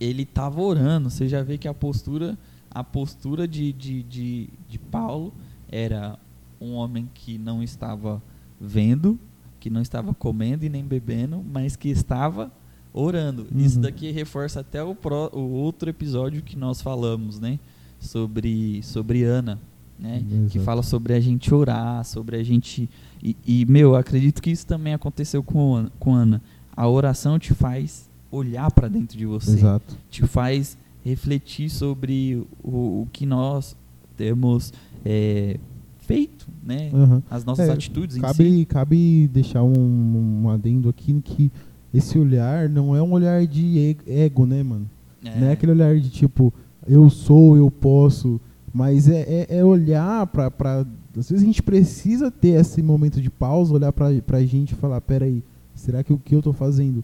ele 0.00 0.22
estava 0.22 0.60
orando. 0.60 1.10
Você 1.10 1.28
já 1.28 1.42
vê 1.42 1.58
que 1.58 1.68
a 1.68 1.74
postura, 1.74 2.38
a 2.70 2.84
postura 2.84 3.46
de, 3.46 3.72
de, 3.72 4.02
de, 4.02 4.48
de 4.68 4.78
Paulo 4.78 5.32
era 5.70 6.18
um 6.60 6.74
homem 6.74 7.08
que 7.12 7.38
não 7.38 7.62
estava 7.62 8.22
vendo, 8.60 9.18
que 9.60 9.70
não 9.70 9.80
estava 9.80 10.14
comendo 10.14 10.64
e 10.64 10.68
nem 10.68 10.84
bebendo, 10.84 11.44
mas 11.52 11.76
que 11.76 11.88
estava 11.88 12.50
orando. 12.92 13.46
Uhum. 13.52 13.60
Isso 13.60 13.80
daqui 13.80 14.10
reforça 14.10 14.60
até 14.60 14.82
o, 14.82 14.94
pro, 14.94 15.30
o 15.32 15.50
outro 15.50 15.88
episódio 15.88 16.42
que 16.42 16.56
nós 16.56 16.80
falamos, 16.80 17.38
né? 17.38 17.58
Sobre, 18.00 18.80
sobre 18.82 19.24
Ana, 19.24 19.58
né? 19.98 20.22
Que 20.50 20.58
fala 20.58 20.82
sobre 20.82 21.12
a 21.14 21.20
gente 21.20 21.52
orar, 21.52 22.04
sobre 22.04 22.36
a 22.36 22.42
gente. 22.42 22.88
E, 23.22 23.36
e, 23.46 23.66
meu, 23.66 23.96
acredito 23.96 24.40
que 24.40 24.50
isso 24.50 24.66
também 24.66 24.94
aconteceu 24.94 25.42
com, 25.42 25.88
com 25.98 26.14
Ana. 26.14 26.40
A 26.76 26.88
oração 26.88 27.38
te 27.38 27.52
faz 27.52 28.08
olhar 28.30 28.70
para 28.70 28.88
dentro 28.88 29.16
de 29.16 29.26
você. 29.26 29.52
Exato. 29.52 29.96
Te 30.10 30.26
faz 30.26 30.78
refletir 31.04 31.70
sobre 31.70 32.46
o, 32.62 33.02
o 33.02 33.08
que 33.12 33.26
nós 33.26 33.76
temos 34.16 34.72
é, 35.04 35.58
feito, 35.98 36.46
né? 36.62 36.90
Uhum. 36.92 37.22
As 37.30 37.44
nossas 37.44 37.68
é, 37.68 37.72
atitudes 37.72 38.16
cabe, 38.18 38.44
em 38.44 38.58
si. 38.58 38.64
Cabe 38.64 39.28
deixar 39.28 39.62
um, 39.62 40.42
um 40.42 40.50
adendo 40.50 40.88
aqui 40.88 41.20
que 41.22 41.50
esse 41.92 42.18
olhar 42.18 42.68
não 42.68 42.94
é 42.94 43.02
um 43.02 43.12
olhar 43.12 43.46
de 43.46 43.96
ego, 44.06 44.46
né, 44.46 44.62
mano? 44.62 44.88
É. 45.24 45.40
Não 45.40 45.48
é 45.48 45.52
aquele 45.52 45.72
olhar 45.72 45.98
de 45.98 46.10
tipo, 46.10 46.52
eu 46.86 47.08
sou, 47.10 47.56
eu 47.56 47.70
posso. 47.70 48.40
Mas 48.72 49.08
é, 49.08 49.46
é, 49.48 49.58
é 49.58 49.64
olhar 49.64 50.26
para. 50.26 50.86
Às 51.16 51.30
vezes 51.30 51.42
a 51.42 51.46
gente 51.46 51.62
precisa 51.62 52.30
ter 52.30 52.60
esse 52.60 52.82
momento 52.82 53.20
de 53.20 53.30
pausa, 53.30 53.74
olhar 53.74 53.92
para 53.92 54.08
a 54.08 54.44
gente 54.44 54.72
e 54.72 54.76
falar: 54.76 55.00
peraí, 55.00 55.42
será 55.74 56.02
que 56.04 56.12
o 56.12 56.18
que 56.18 56.34
eu 56.34 56.40
estou 56.40 56.52
fazendo 56.52 57.02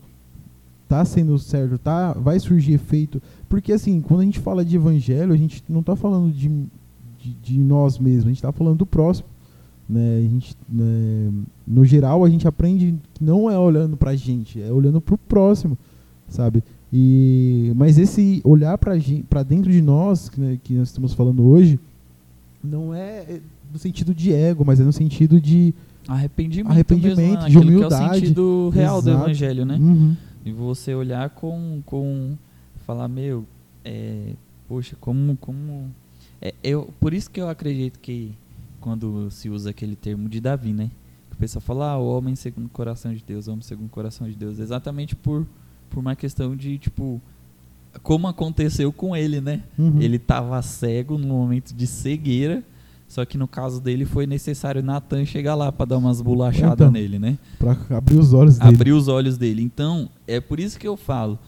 tá 0.89 1.05
sendo 1.05 1.39
certo, 1.39 1.79
tá, 1.79 2.13
vai 2.13 2.39
surgir 2.39 2.75
efeito. 2.75 3.21
Porque 3.49 3.73
assim, 3.73 4.01
quando 4.01 4.21
a 4.21 4.25
gente 4.25 4.39
fala 4.39 4.65
de 4.65 4.77
evangelho, 4.77 5.33
a 5.33 5.37
gente 5.37 5.65
não 5.69 5.81
está 5.81 5.97
falando 5.97 6.33
de, 6.33 6.49
de, 7.19 7.35
de, 7.43 7.59
nós 7.59 7.99
mesmos, 7.99 8.27
a 8.27 8.29
gente 8.29 8.37
está 8.37 8.53
falando 8.53 8.79
do 8.79 8.87
próximo. 8.87 9.29
Né? 9.89 10.19
A 10.19 10.21
gente, 10.21 10.57
né, 10.69 11.33
no 11.67 11.85
geral, 11.85 12.25
a 12.25 12.31
gente 12.31 12.47
aprende 12.47 12.95
que 13.13 13.25
não 13.25 13.51
é 13.51 13.59
olhando 13.59 13.97
para 13.97 14.13
a 14.13 14.17
gente, 14.17 14.61
é 14.61 14.73
olhando 14.73 15.01
para 15.01 15.15
o 15.15 15.19
próximo, 15.19 15.77
sabe? 16.29 16.63
E, 16.97 17.73
mas 17.75 17.99
esse 17.99 18.41
olhar 18.45 18.79
para 18.79 19.43
dentro 19.43 19.73
de 19.73 19.83
nós, 19.83 20.31
né, 20.37 20.61
que 20.63 20.75
nós 20.75 20.91
estamos 20.91 21.13
falando 21.13 21.45
hoje, 21.45 21.81
não 22.63 22.95
é 22.95 23.41
no 23.73 23.81
sentido 23.81 24.15
de 24.15 24.33
ego, 24.33 24.65
mas 24.65 24.79
é 24.79 24.85
no 24.85 24.93
sentido 24.93 25.41
de 25.41 25.75
arrependimento, 26.07 26.71
arrependimento 26.71 27.43
mesmo, 27.43 27.51
de 27.51 27.59
humildade. 27.59 27.97
Que 27.97 28.05
é 28.05 28.07
o 28.07 28.15
sentido 28.15 28.69
real 28.73 28.99
Exato. 29.01 29.19
do 29.19 29.25
evangelho, 29.25 29.65
né? 29.67 29.77
Uhum. 29.77 30.17
E 30.45 30.53
você 30.53 30.95
olhar 30.95 31.31
com, 31.31 31.83
com 31.85 32.37
falar, 32.87 33.09
meu, 33.09 33.45
é, 33.85 34.35
poxa, 34.69 34.97
como, 35.01 35.37
como 35.39 35.91
é, 36.41 36.55
eu, 36.63 36.89
por 37.01 37.13
isso 37.13 37.29
que 37.29 37.41
eu 37.41 37.49
acredito 37.49 37.99
que 37.99 38.31
quando 38.81 39.33
se 39.33 39.51
usa 39.51 39.71
aquele 39.71 39.97
termo 39.97 40.29
de 40.29 40.41
Davi, 40.41 40.73
né? 40.73 40.93
O 41.33 41.37
pessoal 41.37 41.61
fala, 41.61 41.91
ah, 41.91 41.99
o 41.99 42.07
homem 42.07 42.37
segundo 42.37 42.67
o 42.67 42.71
coração 42.71 43.13
de 43.13 43.25
Deus, 43.27 43.49
o 43.49 43.51
homem 43.51 43.63
segundo 43.63 43.87
o 43.87 43.91
coração 43.91 44.29
de 44.29 44.37
Deus, 44.37 44.61
exatamente 44.61 45.17
por 45.17 45.45
por 45.91 46.01
uma 46.01 46.17
questão 46.17 46.57
de 46.57 46.79
tipo 46.79 47.21
como 48.03 48.27
aconteceu 48.27 48.93
com 48.93 49.15
ele, 49.15 49.41
né? 49.41 49.63
Uhum. 49.79 50.01
Ele 50.01 50.17
estava 50.17 50.61
cego 50.63 51.17
no 51.17 51.29
momento 51.29 51.73
de 51.73 51.87
cegueira 51.87 52.63
só 53.15 53.25
que 53.25 53.39
no 53.39 53.47
caso 53.47 53.81
dele 53.81 54.05
foi 54.05 54.27
necessário 54.27 54.83
Natan 54.83 55.25
chegar 55.25 55.55
lá 55.55 55.71
para 55.71 55.87
dar 55.87 55.99
umas 55.99 56.21
bolachadas 56.21 56.73
então, 56.73 56.91
nele, 56.91 57.19
né? 57.19 57.39
Para 57.61 57.77
abrir 57.97 58.19
os 58.19 58.33
olhos 58.33 58.59
dele. 58.59 58.75
Abrir 58.75 58.93
os 58.93 59.07
olhos 59.07 59.39
dele. 59.39 59.63
Então, 59.63 60.09
é 60.27 60.41
por 60.41 60.59
isso 60.59 60.77
que 60.77 60.89
eu 60.89 60.97
falo, 60.97 61.39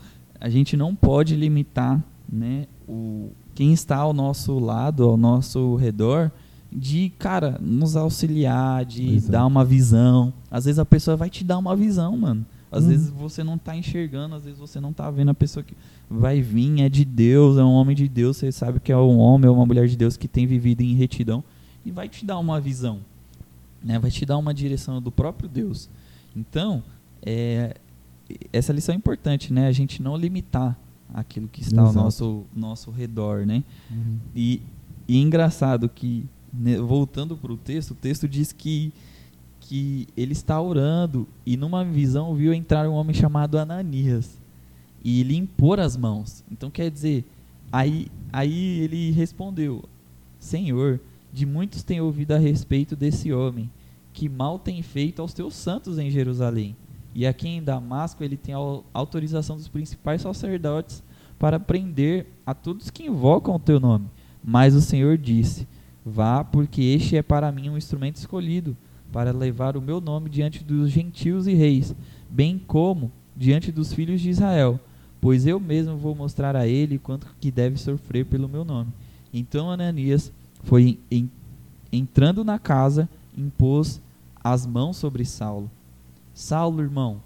a 0.41 0.49
gente 0.49 0.77
não 0.77 0.95
pode 0.95 1.35
limitar, 1.35 2.01
né, 2.31 2.67
o 2.89 3.31
quem 3.53 3.73
está 3.73 3.97
ao 3.97 4.13
nosso 4.13 4.59
lado, 4.59 5.03
ao 5.03 5.17
nosso 5.17 5.75
redor, 5.75 6.31
de, 6.71 7.11
cara, 7.19 7.59
nos 7.61 7.97
auxiliar, 7.97 8.85
de 8.85 9.15
Exato. 9.15 9.33
dar 9.33 9.47
uma 9.47 9.65
visão. 9.65 10.33
Às 10.49 10.67
vezes 10.67 10.79
a 10.79 10.85
pessoa 10.85 11.17
vai 11.17 11.31
te 11.31 11.43
dar 11.43 11.57
uma 11.57 11.75
visão, 11.75 12.17
mano. 12.17 12.47
Às 12.71 12.85
hum. 12.85 12.89
vezes 12.89 13.11
você 13.11 13.45
não 13.45 13.55
está 13.55 13.77
enxergando, 13.77 14.35
às 14.35 14.45
vezes 14.45 14.59
você 14.59 14.81
não 14.81 14.91
está 14.91 15.11
vendo 15.11 15.31
a 15.31 15.35
pessoa 15.35 15.63
que 15.63 15.75
vai 16.11 16.41
vir, 16.41 16.81
é 16.81 16.89
de 16.89 17.05
Deus, 17.05 17.59
é 17.59 17.65
um 17.65 17.73
homem 17.73 17.95
de 17.95 18.09
Deus, 18.09 18.37
você 18.37 18.51
sabe 18.51 18.81
que 18.81 18.91
é 18.91 18.97
um 18.97 19.19
homem 19.19 19.49
ou 19.49 19.57
uma 19.57 19.67
mulher 19.67 19.87
de 19.89 19.97
Deus 19.97 20.17
que 20.17 20.29
tem 20.29 20.47
vivido 20.47 20.83
em 20.83 20.95
retidão 20.95 21.43
e 21.85 21.91
vai 21.91 22.09
te 22.09 22.25
dar 22.25 22.39
uma 22.39 22.61
visão, 22.61 23.01
né? 23.83 23.99
vai 23.99 24.11
te 24.11 24.27
dar 24.27 24.37
uma 24.37 24.53
direção 24.53 25.01
do 25.01 25.13
próprio 25.13 25.49
Deus. 25.49 25.89
Então, 26.35 26.83
é, 27.23 27.77
essa 28.53 28.73
lição 28.73 28.95
é 28.95 28.99
importante, 28.99 29.53
né? 29.53 29.69
A 29.69 29.73
gente 29.73 30.03
não 30.03 30.17
limitar 30.17 30.77
aquilo 31.15 31.49
que 31.49 31.61
está 31.61 31.83
Exato. 31.83 31.99
ao 31.99 32.05
nosso, 32.05 32.45
nosso 32.55 32.91
redor, 32.91 33.47
né? 33.47 33.63
Uhum. 33.91 34.19
E, 34.35 34.61
e 35.07 35.21
engraçado 35.21 35.89
que, 35.89 36.27
né, 36.53 36.79
voltando 36.79 37.37
para 37.37 37.53
o 37.53 37.57
texto, 37.57 37.93
o 37.93 37.95
texto 37.95 38.29
diz 38.29 38.53
que, 38.53 38.93
que 39.69 40.07
ele 40.17 40.33
está 40.33 40.61
orando 40.61 41.27
e 41.45 41.57
numa 41.57 41.85
visão 41.85 42.35
viu 42.35 42.55
entrar 42.55 42.89
um 42.89 42.93
homem 42.93 43.15
chamado 43.15 43.59
Ananias. 43.59 44.41
e 45.05 45.23
lhe 45.23 45.37
impor 45.37 45.79
as 45.79 45.97
mãos. 45.97 46.45
Então 46.51 46.71
quer 46.71 46.91
dizer, 46.91 47.25
aí, 47.71 48.09
aí 48.33 48.81
ele 48.81 49.11
respondeu: 49.11 49.85
Senhor, 50.39 51.01
de 51.33 51.45
muitos 51.45 51.83
tem 51.83 52.01
ouvido 52.01 52.33
a 52.33 52.39
respeito 52.39 52.97
desse 52.97 53.33
homem, 53.33 53.71
que 54.13 54.29
mal 54.29 54.59
tem 54.59 54.83
feito 54.83 55.21
aos 55.21 55.33
teus 55.33 55.55
santos 55.55 55.99
em 55.99 56.11
Jerusalém. 56.11 56.77
E 57.15 57.27
aqui 57.27 57.49
em 57.49 57.63
Damasco 57.63 58.23
ele 58.23 58.37
tem 58.37 58.55
a 58.55 58.81
autorização 58.93 59.57
dos 59.57 59.69
principais 59.69 60.23
sacerdotes 60.23 61.03
para 61.39 61.61
prender 61.61 62.27
a 62.45 62.55
todos 62.55 62.91
que 62.91 63.05
invocam 63.05 63.55
o 63.55 63.61
teu 63.61 63.79
nome. 63.79 64.07
Mas 64.43 64.75
o 64.75 64.81
Senhor 64.81 65.19
disse: 65.19 65.67
Vá, 66.05 66.45
porque 66.45 66.83
este 66.83 67.17
é 67.17 67.23
para 67.23 67.51
mim 67.51 67.69
um 67.69 67.77
instrumento 67.77 68.17
escolhido, 68.17 68.77
para 69.17 69.33
levar 69.33 69.77
o 69.79 69.81
meu 69.81 69.99
nome 69.99 70.29
diante 70.29 70.63
dos 70.63 70.91
gentios 70.91 71.47
e 71.47 71.55
reis, 71.55 71.95
bem 72.29 72.61
como 72.67 73.11
diante 73.35 73.73
dos 73.73 73.93
filhos 73.93 74.21
de 74.21 74.29
Israel 74.29 74.79
pois 75.21 75.45
eu 75.47 75.59
mesmo 75.59 75.97
vou 75.97 76.15
mostrar 76.15 76.55
a 76.55 76.69
ele 76.69 76.99
quanto 76.99 77.27
que 77.41 77.51
deve 77.51 77.77
sofrer 77.77 78.25
pelo 78.25 78.49
meu 78.49 78.65
nome. 78.65 78.93
Então 79.33 79.69
Ananias 79.69 80.33
foi 80.63 81.01
em, 81.11 81.29
entrando 81.93 82.45
na 82.45 82.59
casa, 82.59 83.09
impôs 83.37 84.01
as 84.43 84.67
mãos 84.67 84.97
sobre 84.97 85.25
Saulo. 85.25 85.71
Saulo, 86.33 86.81
irmão, 86.81 87.21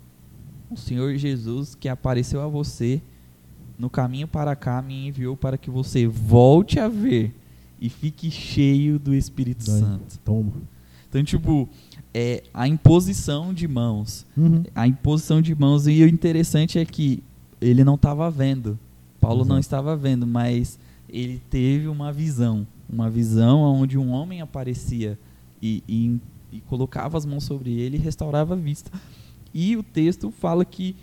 o 0.70 0.76
Senhor 0.76 1.14
Jesus 1.16 1.74
que 1.74 1.90
apareceu 1.90 2.40
a 2.40 2.48
você 2.48 3.02
no 3.78 3.90
caminho 3.90 4.28
para 4.28 4.54
cá 4.56 4.80
me 4.80 5.08
enviou 5.08 5.36
para 5.36 5.58
que 5.58 5.70
você 5.70 6.06
volte 6.06 6.78
a 6.78 6.88
ver 6.88 7.34
e 7.80 7.90
fique 7.90 8.30
cheio 8.30 8.98
do 8.98 9.14
Espírito 9.14 9.64
Santo. 9.64 10.18
Toma. 10.24 10.52
Então, 11.10 11.22
tipo, 11.24 11.68
é 12.14 12.42
a 12.54 12.66
imposição 12.66 13.52
de 13.52 13.68
mãos. 13.68 14.24
Uhum. 14.36 14.62
A 14.74 14.86
imposição 14.86 15.42
de 15.42 15.54
mãos. 15.54 15.86
E 15.86 16.02
o 16.02 16.08
interessante 16.08 16.78
é 16.78 16.84
que 16.84 17.22
ele 17.60 17.84
não 17.84 17.96
estava 17.96 18.30
vendo. 18.30 18.78
Paulo 19.20 19.44
não 19.44 19.56
Exato. 19.56 19.60
estava 19.60 19.96
vendo, 19.96 20.26
mas 20.26 20.78
ele 21.08 21.42
teve 21.50 21.88
uma 21.88 22.12
visão. 22.12 22.66
Uma 22.88 23.10
visão 23.10 23.60
onde 23.60 23.98
um 23.98 24.10
homem 24.10 24.40
aparecia 24.40 25.18
e, 25.60 25.82
e, 25.88 26.20
e 26.52 26.60
colocava 26.62 27.18
as 27.18 27.26
mãos 27.26 27.44
sobre 27.44 27.72
ele 27.72 27.96
e 27.96 28.00
restaurava 28.00 28.54
a 28.54 28.56
vista. 28.56 28.90
E 29.52 29.76
o 29.76 29.82
texto 29.82 30.30
fala 30.30 30.64
que 30.64 30.94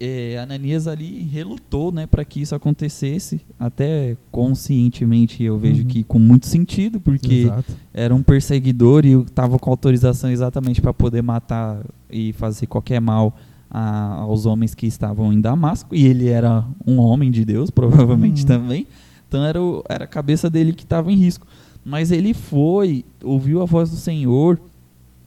é, 0.00 0.38
Ananias 0.38 0.86
ali 0.88 1.22
relutou 1.22 1.92
né, 1.92 2.06
para 2.06 2.24
que 2.24 2.40
isso 2.42 2.54
acontecesse, 2.54 3.40
até 3.58 4.16
conscientemente 4.30 5.42
eu 5.42 5.58
vejo 5.58 5.82
Uhum. 5.82 5.88
que 5.88 6.02
com 6.04 6.18
muito 6.18 6.46
sentido, 6.46 7.00
porque 7.00 7.34
Exato. 7.44 7.72
era 7.94 8.14
um 8.14 8.22
perseguidor 8.22 9.04
e 9.06 9.12
estava 9.12 9.58
com 9.58 9.70
autorização 9.70 10.30
exatamente 10.30 10.80
para 10.80 10.92
poder 10.92 11.22
matar 11.22 11.84
e 12.10 12.32
fazer 12.32 12.66
qualquer 12.66 13.00
mal 13.00 13.36
a- 13.70 14.16
aos 14.20 14.44
homens 14.44 14.74
que 14.74 14.86
estavam 14.86 15.32
em 15.32 15.40
Damasco. 15.40 15.94
E 15.94 16.04
ele 16.06 16.28
era 16.28 16.64
um 16.86 16.98
homem 16.98 17.30
de 17.30 17.44
Deus, 17.44 17.70
provavelmente 17.72 18.42
Uhum. 18.42 18.46
também. 18.48 18.86
Então 19.28 19.42
era, 19.44 19.62
o- 19.62 19.82
era 19.88 20.04
a 20.04 20.08
cabeça 20.08 20.50
dele 20.50 20.72
que 20.72 20.82
estava 20.84 21.10
em 21.10 21.16
risco. 21.16 21.46
Mas 21.84 22.12
ele 22.12 22.34
foi, 22.34 23.04
ouviu 23.24 23.62
a 23.62 23.64
voz 23.64 23.90
do 23.90 23.96
Senhor, 23.96 24.60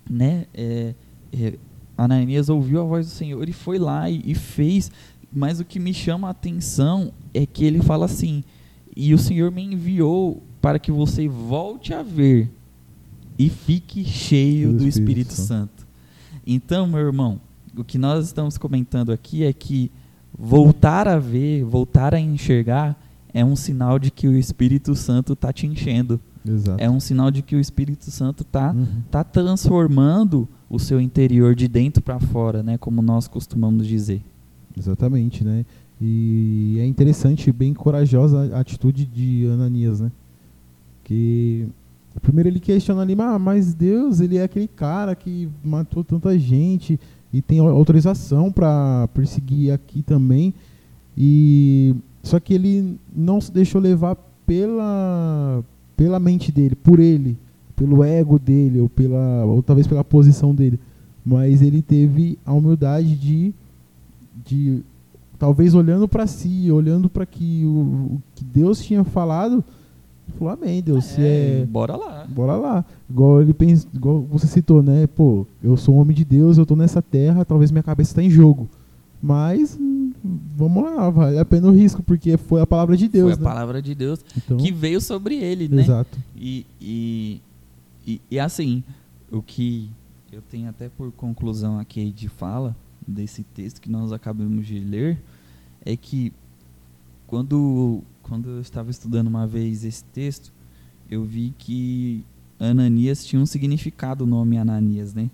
né? 0.10 0.46
É, 0.54 0.94
é, 1.34 1.54
Ananias 1.98 2.50
ouviu 2.50 2.82
a 2.82 2.84
voz 2.84 3.06
do 3.08 3.12
Senhor 3.12 3.48
e 3.48 3.54
foi 3.54 3.78
lá 3.78 4.10
e, 4.10 4.22
e 4.26 4.36
fez. 4.36 4.92
Mas 5.32 5.60
o 5.60 5.66
que 5.66 5.80
me 5.80 5.94
chama 5.94 6.28
a 6.28 6.32
atenção 6.32 7.12
é 7.34 7.46
que 7.46 7.64
ele 7.66 7.82
fala 7.82 8.06
assim: 8.06 8.44
E 8.96 9.14
o 9.14 9.18
Senhor 9.18 9.52
me 9.52 9.64
enviou 9.64 10.42
para 10.62 10.80
que 10.80 10.92
você 10.92 11.28
volte 11.28 11.94
a 11.94 12.02
ver 12.02 12.52
e 13.38 13.50
fique 13.50 14.04
cheio 14.06 14.72
do, 14.74 14.88
Espírito, 14.88 15.34
Santo. 15.34 15.86
Então, 16.48 16.88
meu 16.88 17.00
irmão, 17.00 17.40
o 17.76 17.84
que 17.84 17.98
nós 17.98 18.26
estamos 18.26 18.58
comentando 18.58 19.12
aqui 19.12 19.44
é 19.44 19.52
que 19.52 19.92
voltar 20.38 21.08
a 21.08 21.20
ver, 21.20 21.64
voltar 21.64 22.14
a 22.14 22.20
enxergar, 22.20 22.98
é 23.34 23.44
um 23.44 23.56
sinal 23.56 24.00
de 24.00 24.10
que 24.12 24.28
o 24.28 24.38
Espírito 24.38 24.96
Santo 24.96 25.34
está 25.34 25.52
te 25.52 25.68
enchendo. 25.68 26.20
Exato. 26.48 26.82
É 26.82 26.90
um 26.90 27.00
sinal 27.00 27.30
de 27.32 27.42
que 27.42 27.56
o 27.56 27.60
Espírito 27.60 28.10
Santo 28.12 28.44
está 28.44 28.72
Uhum. 28.72 29.02
tá 29.12 29.24
transformando 29.24 30.48
o 30.70 30.80
seu 30.80 31.00
interior 31.00 31.56
de 31.56 31.68
dentro 31.68 32.02
para 32.02 32.20
fora, 32.20 32.64
né? 32.64 32.78
Como 32.78 33.02
nós 33.02 33.28
costumamos 33.28 33.86
dizer. 33.88 34.22
Exatamente, 34.78 35.44
né? 35.44 35.66
E 36.02 36.78
é 36.80 36.86
interessante, 36.86 37.52
bem 37.52 37.74
corajosa 37.74 38.54
a 38.56 38.60
atitude 38.60 39.06
de 39.06 39.46
Ananias, 39.48 40.02
né? 40.02 40.12
Que 41.04 41.68
primeiro 42.22 42.50
ele 42.50 42.60
questiona 42.60 43.02
ali, 43.02 43.16
"Ah, 43.20 43.38
mas 43.40 43.74
Deus, 43.74 44.20
ele 44.20 44.38
é 44.38 44.44
aquele 44.44 44.68
cara 44.68 45.16
que 45.16 45.48
matou 45.64 46.04
tanta 46.04 46.38
gente 46.38 47.00
e 47.32 47.42
tem 47.42 47.60
au- 47.60 47.70
autorização 47.70 48.52
para 48.52 49.08
perseguir 49.14 49.72
aqui 49.72 50.02
também. 50.02 50.54
E 51.18 51.96
só 52.24 52.40
que 52.40 52.54
ele 52.54 52.98
não 53.16 53.40
se 53.40 53.52
deixou 53.52 53.80
levar 53.82 54.16
pela 54.46 55.64
pela 55.96 56.20
mente 56.20 56.52
dele, 56.52 56.76
por 56.76 57.00
ele, 57.00 57.38
pelo 57.76 58.04
ego 58.04 58.40
dele 58.40 58.80
ou 58.80 58.88
pela 58.90 59.46
ou 59.46 59.62
talvez 59.62 59.86
pela 59.88 60.04
posição 60.04 60.54
dele, 60.56 60.80
mas 61.26 61.62
ele 61.62 61.82
teve 61.82 62.38
a 62.46 62.54
humildade 62.54 63.16
de 63.16 63.54
de 64.46 64.82
talvez 65.40 65.74
olhando 65.74 66.08
para 66.08 66.28
si, 66.28 66.72
olhando 66.72 67.10
para 67.10 67.26
que 67.26 67.64
o, 67.66 68.16
o 68.16 68.22
que 68.36 68.44
Deus 68.44 68.80
tinha 68.80 69.04
falado, 69.04 69.64
falou 70.38 70.54
amém, 70.54 70.82
Deus, 70.82 71.04
se 71.06 71.22
é 71.22 71.66
bora 71.70 71.96
lá. 71.96 72.26
bora 72.30 72.56
lá. 72.56 72.86
Igual 73.10 73.42
ele 73.42 73.54
pensa, 73.54 73.88
igual 73.94 74.22
você 74.22 74.48
citou, 74.48 74.82
né? 74.84 75.08
Pô, 75.08 75.46
eu 75.64 75.76
sou 75.76 75.96
um 75.96 76.00
homem 76.00 76.16
de 76.16 76.24
Deus, 76.24 76.58
eu 76.58 76.66
tô 76.66 76.76
nessa 76.76 77.02
terra, 77.02 77.44
talvez 77.44 77.72
minha 77.72 77.84
cabeça 77.84 78.12
está 78.12 78.24
em 78.24 78.30
jogo. 78.30 78.68
Mas 79.22 79.78
vamos 80.56 80.84
lá, 80.84 81.10
vale 81.10 81.38
a 81.40 81.46
pena 81.46 81.68
o 81.68 81.72
risco, 81.72 82.02
porque 82.04 82.38
foi 82.38 82.62
a 82.62 82.68
palavra 82.68 82.96
de 82.96 83.08
Deus, 83.08 83.34
Foi 83.34 83.34
a 83.34 83.38
né? 83.38 83.44
palavra 83.44 83.82
de 83.82 83.94
Deus 83.96 84.20
Então, 84.38 84.58
que 84.58 84.72
veio 84.72 85.02
sobre 85.02 85.36
ele, 85.36 85.68
né? 85.68 85.82
exato. 85.82 86.18
E, 86.36 86.66
e, 86.80 87.42
e, 88.06 88.22
e 88.30 88.40
assim, 88.40 88.84
o 89.32 89.42
que 89.42 89.90
eu 90.32 90.42
tenho 90.42 90.70
até 90.70 90.90
por 90.90 91.12
conclusão 91.12 91.80
aqui 91.80 92.12
de 92.12 92.28
fala 92.28 92.76
desse 93.08 93.44
texto 93.44 93.82
que 93.82 93.90
nós 93.90 94.12
acabamos 94.12 94.66
de 94.68 94.80
ler 94.80 95.22
é 95.86 95.96
que 95.96 96.34
quando, 97.28 98.04
quando 98.22 98.50
eu 98.50 98.62
estava 98.62 98.92
estudando 98.92 99.28
uma 99.28 99.48
vez 99.48 99.84
esse 99.84 100.04
texto, 100.06 100.52
eu 101.10 101.24
vi 101.24 101.54
que 101.58 102.24
Ananias 102.60 103.26
tinha 103.26 103.42
um 103.42 103.46
significado 103.46 104.24
o 104.24 104.28
nome 104.28 104.58
Ananias, 104.58 105.14
né? 105.14 105.30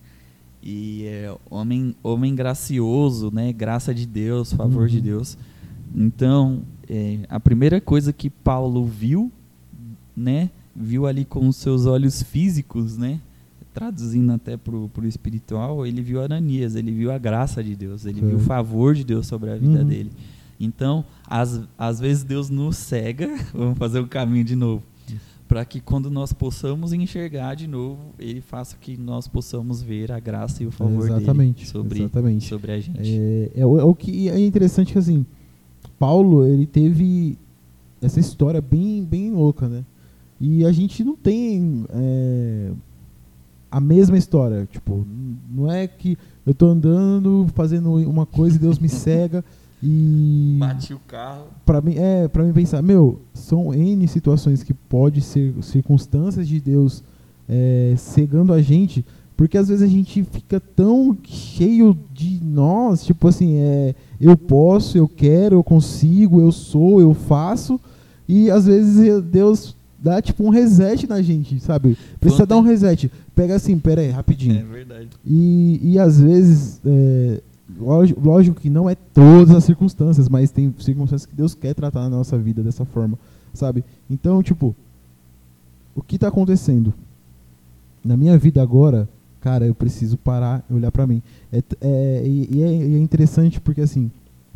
E 0.63 1.05
é 1.05 1.35
homem, 1.49 1.95
homem 2.03 2.35
gracioso, 2.35 3.31
né? 3.33 3.51
Graça 3.51 3.93
de 3.93 4.05
Deus, 4.05 4.53
favor 4.53 4.87
de 4.87 4.97
Uhum. 4.97 5.03
Deus. 5.03 5.37
Então, 5.95 6.63
é, 6.87 7.19
a 7.29 7.39
primeira 7.39 7.81
coisa 7.81 8.13
que 8.13 8.29
Paulo 8.29 8.85
viu, 8.85 9.31
né? 10.15 10.49
Viu 10.81 11.05
ali 11.05 11.23
com 11.25 11.47
os 11.47 11.55
seus 11.57 11.85
olhos 11.85 12.21
físicos, 12.23 12.97
né? 12.97 13.19
Traduzindo 13.73 14.33
até 14.33 14.57
pro, 14.57 14.89
pro 14.89 15.07
espiritual, 15.07 15.85
ele 15.85 16.01
viu 16.01 16.21
Ananias, 16.21 16.75
ele 16.75 16.91
viu 16.91 17.09
a 17.11 17.17
graça 17.17 17.63
de 17.63 17.73
Deus, 17.75 18.05
ele 18.05 18.19
viu 18.19 18.29
o 18.31 18.39
Certo. 18.39 18.43
favor 18.47 18.93
de 18.93 19.03
Deus 19.05 19.27
sobre 19.27 19.49
a 19.49 19.55
vida 19.55 19.79
Uhum. 19.79 19.85
dele. 19.87 20.11
Então, 20.59 21.05
às, 21.25 21.61
às 21.77 21.99
vezes 21.99 22.23
Deus 22.23 22.49
nos 22.49 22.75
cega, 22.75 23.29
vamos 23.53 23.77
fazer 23.77 23.99
o 23.99 24.07
caminho 24.07 24.43
de 24.43 24.55
novo, 24.57 24.83
para 25.47 25.63
que 25.63 25.79
quando 25.79 26.11
nós 26.11 26.33
possamos 26.33 26.91
enxergar 26.93 27.55
de 27.55 27.65
novo, 27.65 27.97
Ele 28.19 28.41
faça 28.41 28.75
que 28.79 28.97
nós 28.97 29.27
possamos 29.27 29.81
ver 29.81 30.11
a 30.11 30.19
graça 30.19 30.61
e 30.63 30.65
o 30.67 30.71
favor 30.71 31.05
Exatamente, 31.05 31.59
dele 31.59 31.69
sobre, 31.69 31.99
exatamente. 32.01 32.47
sobre 32.47 32.71
a 32.73 32.79
gente. 32.79 32.99
É, 33.01 33.51
é, 33.55 33.65
o, 33.65 33.79
é 33.79 33.83
o 33.83 33.95
que 33.95 34.27
é 34.29 34.37
interessante 34.39 34.91
que 34.93 34.99
assim, 34.99 35.25
Paulo, 35.97 36.45
ele 36.45 36.65
teve 36.65 37.37
essa 38.01 38.19
história 38.19 38.59
bem, 38.61 39.03
bem 39.03 39.31
louca, 39.31 39.67
né? 39.69 39.83
E 40.41 40.65
a 40.65 40.71
gente 40.71 41.03
não 41.03 41.15
tem 41.15 41.85
é, 41.91 42.71
a 43.69 43.79
mesma 43.79 44.17
história. 44.17 44.67
Tipo, 44.71 45.05
não 45.49 45.71
é 45.71 45.87
que 45.87 46.17
eu 46.45 46.53
tô 46.53 46.65
andando, 46.65 47.47
fazendo 47.53 47.93
uma 48.09 48.25
coisa 48.25 48.55
e 48.55 48.59
Deus 48.59 48.79
me 48.79 48.89
cega 48.89 49.45
e 49.83 50.57
Bati 50.59 50.93
o 50.93 50.99
carro. 51.07 51.45
para 51.65 51.81
mim 51.81 51.95
é 51.97 52.27
para 52.27 52.43
mim 52.43 52.53
pensar 52.53 52.83
meu 52.83 53.19
são 53.33 53.73
n 53.73 54.07
situações 54.07 54.61
que 54.61 54.75
pode 54.75 55.21
ser 55.21 55.55
circunstâncias 55.61 56.47
de 56.47 56.59
Deus 56.59 57.03
é, 57.49 57.95
cegando 57.97 58.53
a 58.53 58.61
gente 58.61 59.03
porque 59.35 59.57
às 59.57 59.69
vezes 59.69 59.81
a 59.81 59.87
gente 59.87 60.23
fica 60.23 60.59
tão 60.59 61.17
cheio 61.23 61.97
de 62.13 62.39
nós 62.43 63.03
tipo 63.03 63.27
assim 63.27 63.55
é 63.55 63.95
eu 64.19 64.37
posso 64.37 64.99
eu 64.99 65.07
quero 65.07 65.55
eu 65.55 65.63
consigo 65.63 66.39
eu 66.39 66.51
sou 66.51 67.01
eu 67.01 67.15
faço 67.15 67.79
e 68.27 68.51
às 68.51 68.67
vezes 68.67 69.23
Deus 69.23 69.75
dá 70.01 70.21
tipo 70.21 70.43
um 70.43 70.49
reset 70.49 71.05
na 71.07 71.21
gente 71.21 71.59
sabe 71.59 71.97
precisa 72.19 72.43
Quanto- 72.43 72.49
dar 72.49 72.57
um 72.57 72.61
reset 72.61 73.11
pega 73.35 73.55
assim 73.55 73.77
pera 73.77 74.01
aí 74.01 74.09
rapidinho 74.09 74.59
É 74.59 74.63
verdade. 74.63 75.09
e, 75.25 75.79
e 75.83 75.99
às 75.99 76.19
vezes, 76.19 76.81
é, 76.85 77.39
lógico, 77.79 78.19
lógico 78.19 78.59
que 78.59 78.69
não 78.69 78.89
é 78.89 78.95
todas 78.95 79.55
as 79.55 79.63
circunstâncias, 79.63 80.27
mas 80.27 80.49
tem 80.51 80.73
circunstâncias 80.79 81.25
que 81.25 81.35
Deus 81.35 81.53
quer 81.53 81.73
tratar 81.75 82.01
na 82.01 82.09
nossa 82.09 82.37
vida 82.37 82.61
dessa 82.63 82.83
forma, 82.83 83.17
sabe? 83.53 83.83
Então, 84.09 84.41
tipo, 84.41 84.75
o 85.95 86.01
que 86.01 86.15
está 86.15 86.27
acontecendo? 86.29 86.93
Na 88.03 88.17
minha 88.17 88.37
vida 88.37 88.61
agora, 88.61 89.07
cara, 89.39 89.65
eu 89.65 89.75
preciso 89.75 90.17
parar 90.17 90.63
e 90.69 90.73
olhar 90.73 90.91
para 90.91 91.05
mim. 91.05 91.21
É, 91.51 91.61
é, 91.81 92.23
e, 92.25 92.63
é, 92.63 92.67
é 92.67 92.97
interessante 92.99 93.59
porque, 93.61 93.81
assim, 93.81 94.09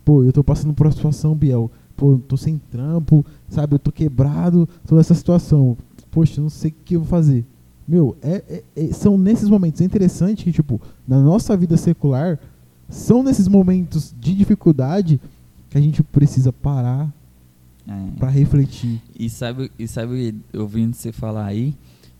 pô, 0.04 0.24
eu 0.24 0.34
tô 0.34 0.44
passando 0.44 0.74
por 0.74 0.86
uma 0.88 0.92
situação, 0.92 1.36
Biel, 1.36 1.70
pô, 1.96 2.14
eu 2.14 2.20
tô 2.20 2.38
sem 2.38 2.58
trampo, 2.72 3.26
sabe, 3.50 3.76
eu 3.76 3.80
tô 3.80 3.92
quebrado, 3.92 4.68
toda 4.88 5.02
essa 5.02 5.14
situação. 5.14 5.78
Poxa, 6.12 6.42
não 6.42 6.50
sei 6.50 6.72
o 6.72 6.76
que 6.86 6.96
eu 6.96 7.02
vou 7.02 7.10
fazer. 7.10 7.46
Meu, 7.88 8.16
é, 8.22 8.44
é, 8.50 8.64
é, 8.76 8.94
são 8.94 9.18
nesses 9.18 9.48
momentos, 9.50 9.82
é 9.82 9.84
interessante 9.84 10.44
que, 10.44 10.52
tipo, 10.52 10.82
na 11.08 11.20
nossa 11.20 11.56
vida 11.56 11.78
secular, 11.78 12.40
são 12.90 13.22
nesses 13.22 13.48
momentos 13.48 14.14
de 14.20 14.34
dificuldade 14.34 15.20
que 15.70 15.78
a 15.78 15.82
gente 15.82 16.02
precisa 16.04 16.52
parar 16.52 17.14
É. 17.88 18.12
pra 18.18 18.30
refletir. 18.30 19.02
E 19.18 19.30
sabe, 19.30 19.72
e 19.78 19.88
sabe, 19.88 20.36
ouvindo 20.54 20.96
você 20.96 21.12
falar 21.12 21.46
aí, 21.46 21.76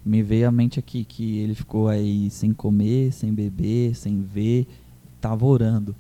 me 0.06 0.22
veio 0.22 0.48
à 0.48 0.52
mente 0.52 0.78
aqui 0.80 1.04
que 1.04 1.40
ele 1.40 1.56
ficou 1.56 1.88
aí 1.88 2.30
sem 2.30 2.54
comer, 2.54 3.12
sem 3.12 3.34
beber, 3.34 3.96
sem 3.96 4.22
ver, 4.22 4.68
tava 5.20 5.46
orando. 5.46 5.96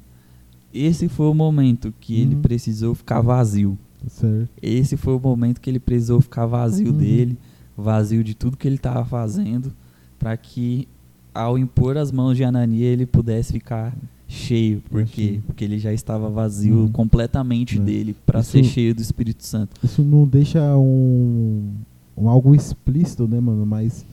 Esse 0.77 1.07
foi 1.07 1.27
o 1.27 1.33
momento 1.33 1.93
que 1.99 2.19
ele 2.19 2.35
Uhum. 2.35 2.41
precisou 2.41 2.93
ficar 2.93 3.21
vazio. 3.21 3.77
Certo? 4.07 4.49
Esse 4.61 4.97
foi 4.97 5.15
o 5.15 5.19
momento 5.19 5.59
que 5.61 5.69
ele 5.69 5.79
precisou 5.79 6.19
ficar 6.21 6.45
vazio 6.45 6.91
Uhum. 6.91 6.97
dele, 6.97 7.37
vazio 7.77 8.23
de 8.23 8.35
tudo 8.35 8.57
que 8.57 8.67
ele 8.67 8.75
estava 8.75 9.03
fazendo, 9.05 9.71
para 10.19 10.35
que 10.37 10.87
ao 11.33 11.57
impor 11.57 11.97
as 11.97 12.11
mãos 12.11 12.37
de 12.37 12.43
Anania 12.43 12.85
ele 12.87 13.05
pudesse 13.05 13.53
ficar 13.53 13.95
cheio, 14.27 14.81
porque 14.89 15.39
porque 15.45 15.63
ele 15.63 15.77
já 15.79 15.91
estava 15.93 16.29
vazio 16.29 16.75
Uhum. 16.81 16.91
completamente 16.91 17.77
É. 17.77 17.81
dele 17.81 18.15
para 18.25 18.41
ser 18.43 18.63
cheio 18.63 18.93
do 18.93 19.01
Espírito 19.01 19.43
Santo. 19.45 19.71
Isso 19.83 20.03
não 20.03 20.25
deixa 20.27 20.75
um, 20.77 21.71
um 22.17 22.27
algo 22.29 22.53
explícito, 22.55 23.27
né, 23.27 23.39
mano? 23.39 23.65
Mas 23.65 24.05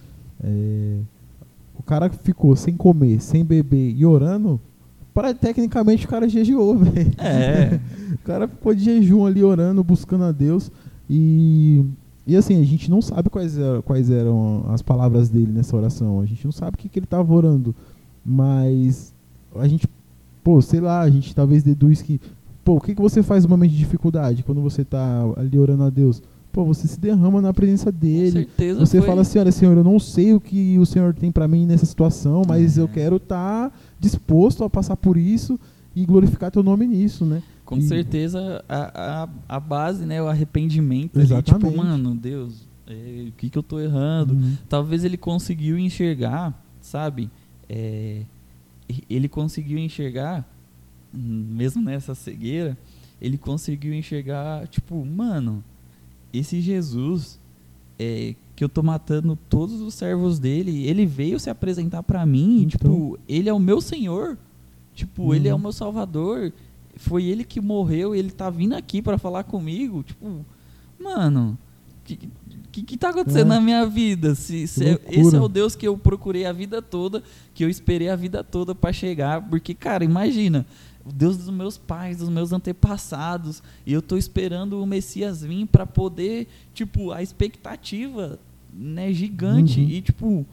é, 0.43 0.99
o 1.79 1.83
cara 1.83 2.09
que 2.09 2.17
ficou 2.19 2.55
sem 2.57 2.75
comer, 2.77 3.21
sem 3.21 3.45
beber 3.45 3.95
e 3.97 4.05
orando, 4.07 4.61
para, 5.15 5.35
tecnicamente 5.35 6.07
o 6.07 6.09
cara 6.09 6.29
jejuou, 6.29 6.77
velho. 6.79 7.13
É. 7.19 7.81
O 8.15 8.19
cara 8.25 8.49
ficou 8.49 8.75
de 8.75 8.85
jejum 8.85 9.27
ali 9.27 9.43
orando, 9.45 9.83
buscando 9.85 10.25
a 10.25 10.33
Deus. 10.33 10.71
E, 11.11 11.85
e 12.27 12.37
assim, 12.37 12.61
a 12.61 12.65
gente 12.65 12.91
não 12.91 13.03
sabe 13.03 13.29
quais, 13.29 13.59
eram- 13.59 13.83
quais 13.83 14.11
eram 14.11 14.65
as 14.69 14.81
palavras 14.83 15.29
dele 15.29 15.53
nessa 15.53 15.77
oração. 15.77 16.21
A 16.21 16.27
gente 16.27 16.45
não 16.45 16.53
sabe 16.53 16.75
o 16.77 16.79
que, 16.79 16.89
que 16.89 16.99
ele 16.99 17.05
estava 17.07 17.33
orando. 17.35 17.75
Mas 18.25 19.13
a 19.57 19.67
gente, 19.69 19.87
pô, 20.43 20.61
sei 20.63 20.81
lá, 20.81 21.01
a 21.01 21.11
gente 21.11 21.35
talvez 21.35 21.63
deduz 21.63 22.01
que, 22.01 22.21
pô, 22.65 22.77
o 22.77 22.81
que, 22.81 22.95
que 22.95 23.03
você 23.03 23.23
faz 23.23 23.45
no 23.45 23.51
momento 23.51 23.73
de 23.73 23.79
dificuldade 23.79 24.43
quando 24.43 24.61
você 24.63 24.85
tá 24.85 25.23
ali 25.37 25.59
orando 25.59 25.83
a 25.85 25.91
Deus? 25.91 26.23
Pô, 26.53 26.65
você 26.67 26.87
se 26.87 27.01
derrama 27.01 27.41
na 27.41 27.53
presença 27.53 27.91
Com 27.91 27.99
dele. 27.99 28.31
certeza 28.33 28.81
Você 28.81 28.99
foi- 28.99 29.07
fala 29.09 29.23
assim, 29.23 29.39
olha, 29.39 29.51
Senhor, 29.51 29.77
eu 29.77 29.83
não 29.85 29.99
sei 29.99 30.35
o 30.35 30.41
que 30.41 30.79
o 30.79 30.85
Senhor 30.85 31.15
tem 31.15 31.33
pra 31.33 31.49
mim 31.49 31.65
nessa 31.67 31.87
situação, 31.87 32.43
mas 32.47 32.77
É. 32.77 32.83
eu 32.83 32.89
quero 32.89 33.17
estar 33.17 33.73
disposto 33.99 34.63
a 34.63 34.69
passar 34.69 34.97
por 34.97 35.17
isso 35.17 35.59
e 35.97 36.05
glorificar 36.05 36.51
teu 36.51 36.63
nome 36.63 36.87
nisso, 36.87 37.25
né? 37.25 37.43
Com 37.65 37.79
E- 37.79 37.83
certeza 37.83 38.63
a, 38.69 39.23
a, 39.23 39.29
a 39.57 39.61
base, 39.61 40.05
né, 40.05 40.21
o 40.23 40.27
arrependimento 40.29 41.19
ali, 41.19 41.27
tipo, 41.27 41.39
Exatamente. 41.39 41.77
mano, 41.77 42.15
Deus, 42.15 42.69
é, 42.87 43.25
o 43.29 43.33
que 43.33 43.49
que 43.49 43.57
eu 43.57 43.63
tô 43.63 43.81
errando? 43.81 44.35
Uhum. 44.35 44.55
Talvez 44.69 45.05
ele 45.05 45.17
conseguiu 45.17 45.79
enxergar, 45.79 46.63
sabe? 46.83 47.31
É, 47.67 48.23
ele 49.09 49.29
conseguiu 49.29 49.79
enxergar, 49.79 50.47
hum, 51.15 51.47
mesmo 51.51 51.81
nessa 51.83 52.15
cegueira, 52.15 52.77
ele 53.21 53.39
conseguiu 53.39 53.95
enxergar, 53.95 54.67
tipo, 54.69 55.03
mano, 55.07 55.65
esse 56.33 56.61
Jesus 56.61 57.39
é, 57.99 58.35
que 58.57 58.65
eu 58.65 58.69
tô 58.69 58.83
matando 58.83 59.37
todos 59.49 59.81
os 59.81 59.95
servos 59.95 60.39
dele, 60.39 60.87
ele 60.87 61.07
veio 61.07 61.39
se 61.39 61.49
apresentar 61.51 62.03
pra 62.03 62.25
mim, 62.27 62.59
e, 62.59 62.63
Então. 62.65 62.69
tipo, 62.71 63.19
ele 63.29 63.49
é 63.49 63.53
o 63.53 63.59
meu 63.59 63.81
Senhor. 63.81 64.37
Tipo, 64.95 65.35
ele 65.35 65.49
é 65.49 65.53
o 65.53 65.57
Uhum. 65.57 65.63
meu 65.63 65.73
Salvador. 65.73 66.53
Foi 66.97 67.25
ele 67.25 67.45
que 67.45 67.61
morreu, 67.61 68.15
ele 68.15 68.31
tá 68.31 68.51
vindo 68.51 68.75
aqui 68.75 69.01
pra 69.01 69.17
falar 69.19 69.45
comigo. 69.45 70.03
Tipo, 70.03 70.45
mano, 71.01 71.57
o 72.01 72.05
que, 72.05 72.19
que, 72.71 72.83
que 72.83 72.97
tá 72.99 73.09
acontecendo 73.11 73.47
É. 73.53 73.55
na 73.57 73.61
minha 73.61 73.87
vida? 73.87 74.35
Se, 74.35 74.67
se 74.67 74.85
é- 74.85 75.01
esse 75.09 75.35
é 75.35 75.41
o 75.41 75.49
Deus 75.49 75.75
que 75.75 75.87
eu 75.89 75.97
procurei 75.97 76.45
a 76.45 76.53
vida 76.53 76.83
toda, 76.83 77.23
que 77.55 77.65
eu 77.65 77.71
esperei 77.71 78.09
a 78.11 78.17
vida 78.17 78.43
toda 78.45 78.75
pra 78.75 78.93
chegar. 78.93 79.41
Porque, 79.49 79.73
cara, 79.75 80.05
imagina, 80.05 80.67
o 81.05 81.13
Deus 81.13 81.37
dos 81.37 81.51
meus 81.51 81.77
pais, 81.77 82.19
dos 82.19 82.29
meus 82.29 82.53
antepassados, 82.53 83.63
e 83.87 83.93
eu 83.93 84.01
tô 84.03 84.17
esperando 84.17 84.83
o 84.83 84.87
Messias 84.87 85.43
vir 85.43 85.67
pra 85.67 85.87
poder, 85.87 86.47
tipo, 86.73 87.11
a 87.11 87.23
expectativa, 87.23 88.39
né, 88.73 89.13
gigante. 89.13 89.81
Uhum. 89.81 89.89
E, 89.89 90.01
tipo, 90.01 90.47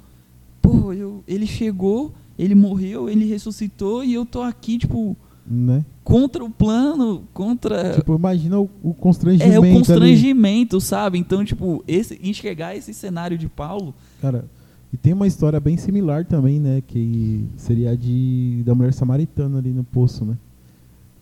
pô, 0.62 0.91
eu, 0.93 1.23
ele 1.27 1.45
chegou, 1.45 2.13
ele 2.38 2.55
morreu, 2.55 3.09
ele 3.09 3.25
ressuscitou, 3.25 4.03
e 4.03 4.13
eu 4.13 4.25
tô 4.25 4.41
aqui, 4.41 4.77
tipo, 4.77 5.15
Né? 5.45 5.83
contra 6.03 6.43
o 6.43 6.49
plano, 6.49 7.23
contra. 7.33 7.93
Tipo, 7.93 8.15
imagina 8.15 8.59
o, 8.59 8.69
o 8.81 8.93
constrangimento. 8.93 9.53
é 9.53 9.59
o 9.59 9.63
ali. 9.63 9.73
constrangimento, 9.73 10.81
sabe? 10.81 11.17
Então, 11.19 11.45
tipo, 11.45 11.83
esse, 11.88 12.19
enxergar 12.23 12.75
esse 12.75 12.93
cenário 12.93 13.38
de 13.38 13.47
Paulo. 13.47 13.93
Cara, 14.21 14.45
e 14.91 14.97
tem 14.97 15.13
uma 15.13 15.28
história 15.28 15.60
bem 15.60 15.78
similar 15.78 16.25
também, 16.25 16.60
né? 16.60 16.82
Que 16.86 17.45
seria 17.56 17.91
a 17.91 17.95
de, 17.95 18.63
da 18.65 18.73
mulher 18.73 18.93
samaritana 18.93 19.60
ali 19.60 19.69
no 19.71 19.84
poço, 19.84 20.25
né? 20.25 20.36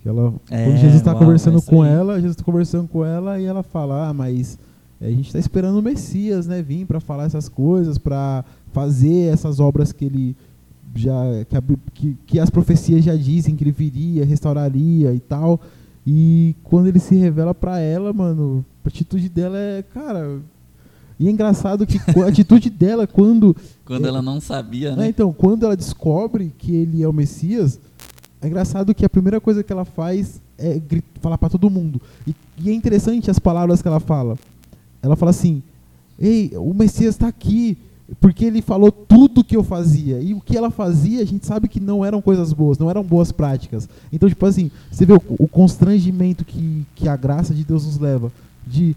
Que 0.02 0.08
ela, 0.10 0.34
É, 0.50 0.66
quando 0.66 0.78
Jesus 0.78 0.96
está 0.96 1.14
conversando 1.14 1.62
com 1.62 1.82
aí. 1.82 1.92
ela, 1.92 2.16
Jesus 2.16 2.32
está 2.32 2.44
conversando 2.44 2.88
com 2.88 3.04
ela 3.04 3.40
e 3.40 3.46
ela 3.46 3.64
fala: 3.64 4.08
Ah, 4.08 4.14
mas 4.14 4.58
é, 5.02 5.08
a 5.08 5.12
gente 5.12 5.28
está 5.28 5.40
esperando 5.40 5.78
o 5.80 5.82
Messias, 5.82 6.48
né? 6.48 6.62
Vir 6.62 6.86
para 6.86 7.00
falar 7.00 7.26
essas 7.26 7.50
coisas, 7.50 7.98
para 7.98 8.46
fazer 8.72 9.34
essas 9.34 9.60
obras 9.60 9.92
que 9.92 10.06
ele 10.06 10.36
já 10.96 11.14
que, 11.50 11.58
a 11.58 11.64
que, 11.94 12.18
que 12.26 12.40
as 12.40 12.50
profecias 12.50 13.04
já 13.04 13.16
dizem 13.16 13.56
que 13.56 13.64
ele 13.64 13.72
viria, 13.72 14.26
restauraria 14.26 15.14
e 15.14 15.20
tal. 15.20 15.60
E 16.06 16.56
quando 16.64 16.88
ele 16.88 17.00
se 17.00 17.16
revela 17.16 17.54
para 17.54 17.80
ela, 17.82 18.14
mano, 18.14 18.64
a 18.86 18.88
atitude 18.88 19.28
dela 19.28 19.58
é, 19.58 19.84
cara. 19.84 20.40
E 21.20 21.28
é 21.28 21.32
engraçado 21.32 21.86
que 21.88 21.98
a 22.22 22.28
atitude 22.28 22.70
dela 22.70 23.08
quando 23.08 23.56
Quando 23.86 24.06
É. 24.06 24.08
ela 24.10 24.22
não 24.22 24.40
sabia, 24.42 24.90
é, 24.90 24.96
né? 24.96 25.08
então, 25.10 25.32
quando 25.34 25.66
ela 25.66 25.76
descobre 25.76 26.54
que 26.58 26.74
ele 26.76 27.02
é 27.02 27.08
o 27.08 27.14
Messias, 27.14 27.80
é 28.42 28.48
engraçado 28.48 28.94
que 28.94 29.06
a 29.06 29.10
primeira 29.10 29.40
coisa 29.42 29.64
que 29.64 29.72
ela 29.72 29.86
faz 29.86 30.40
é 30.58 30.78
gri- 30.80 31.04
falar 31.22 31.38
pra 31.38 31.50
todo 31.50 31.70
mundo. 31.70 32.02
E, 32.28 32.36
e 32.60 32.70
é 32.70 32.74
interessante 32.74 33.32
as 33.32 33.40
palavras 33.40 33.82
que 33.82 33.88
ela 33.88 34.00
fala. 34.00 34.38
Ela 35.02 35.16
fala 35.16 35.32
assim: 35.32 35.64
Ei, 36.20 36.52
o 36.56 36.74
Messias 36.74 37.16
está 37.16 37.28
aqui. 37.28 37.78
Porque 38.22 38.46
ele 38.46 38.62
falou 38.62 38.90
tudo 38.90 39.44
que 39.44 39.56
eu 39.58 39.64
fazia. 39.66 40.22
E 40.22 40.34
o 40.34 40.40
que 40.40 40.56
ela 40.56 40.72
fazia, 40.72 41.22
a 41.22 41.26
gente 41.26 41.46
sabe 41.46 41.68
que 41.68 41.78
não 41.78 42.06
eram 42.06 42.22
coisas 42.22 42.54
boas, 42.54 42.78
não 42.78 42.90
eram 42.90 43.04
boas 43.04 43.34
práticas. 43.34 43.88
Então, 44.14 44.30
tipo 44.30 44.46
assim, 44.46 44.72
você 44.90 45.06
vê 45.06 45.12
o, 45.12 45.22
o 45.38 45.46
constrangimento 45.46 46.46
que, 46.46 46.86
que 46.96 47.10
a 47.10 47.18
graça 47.18 47.54
de 47.54 47.66
Deus 47.66 47.86
nos 47.86 47.98
leva. 48.00 48.32
De, 48.66 48.96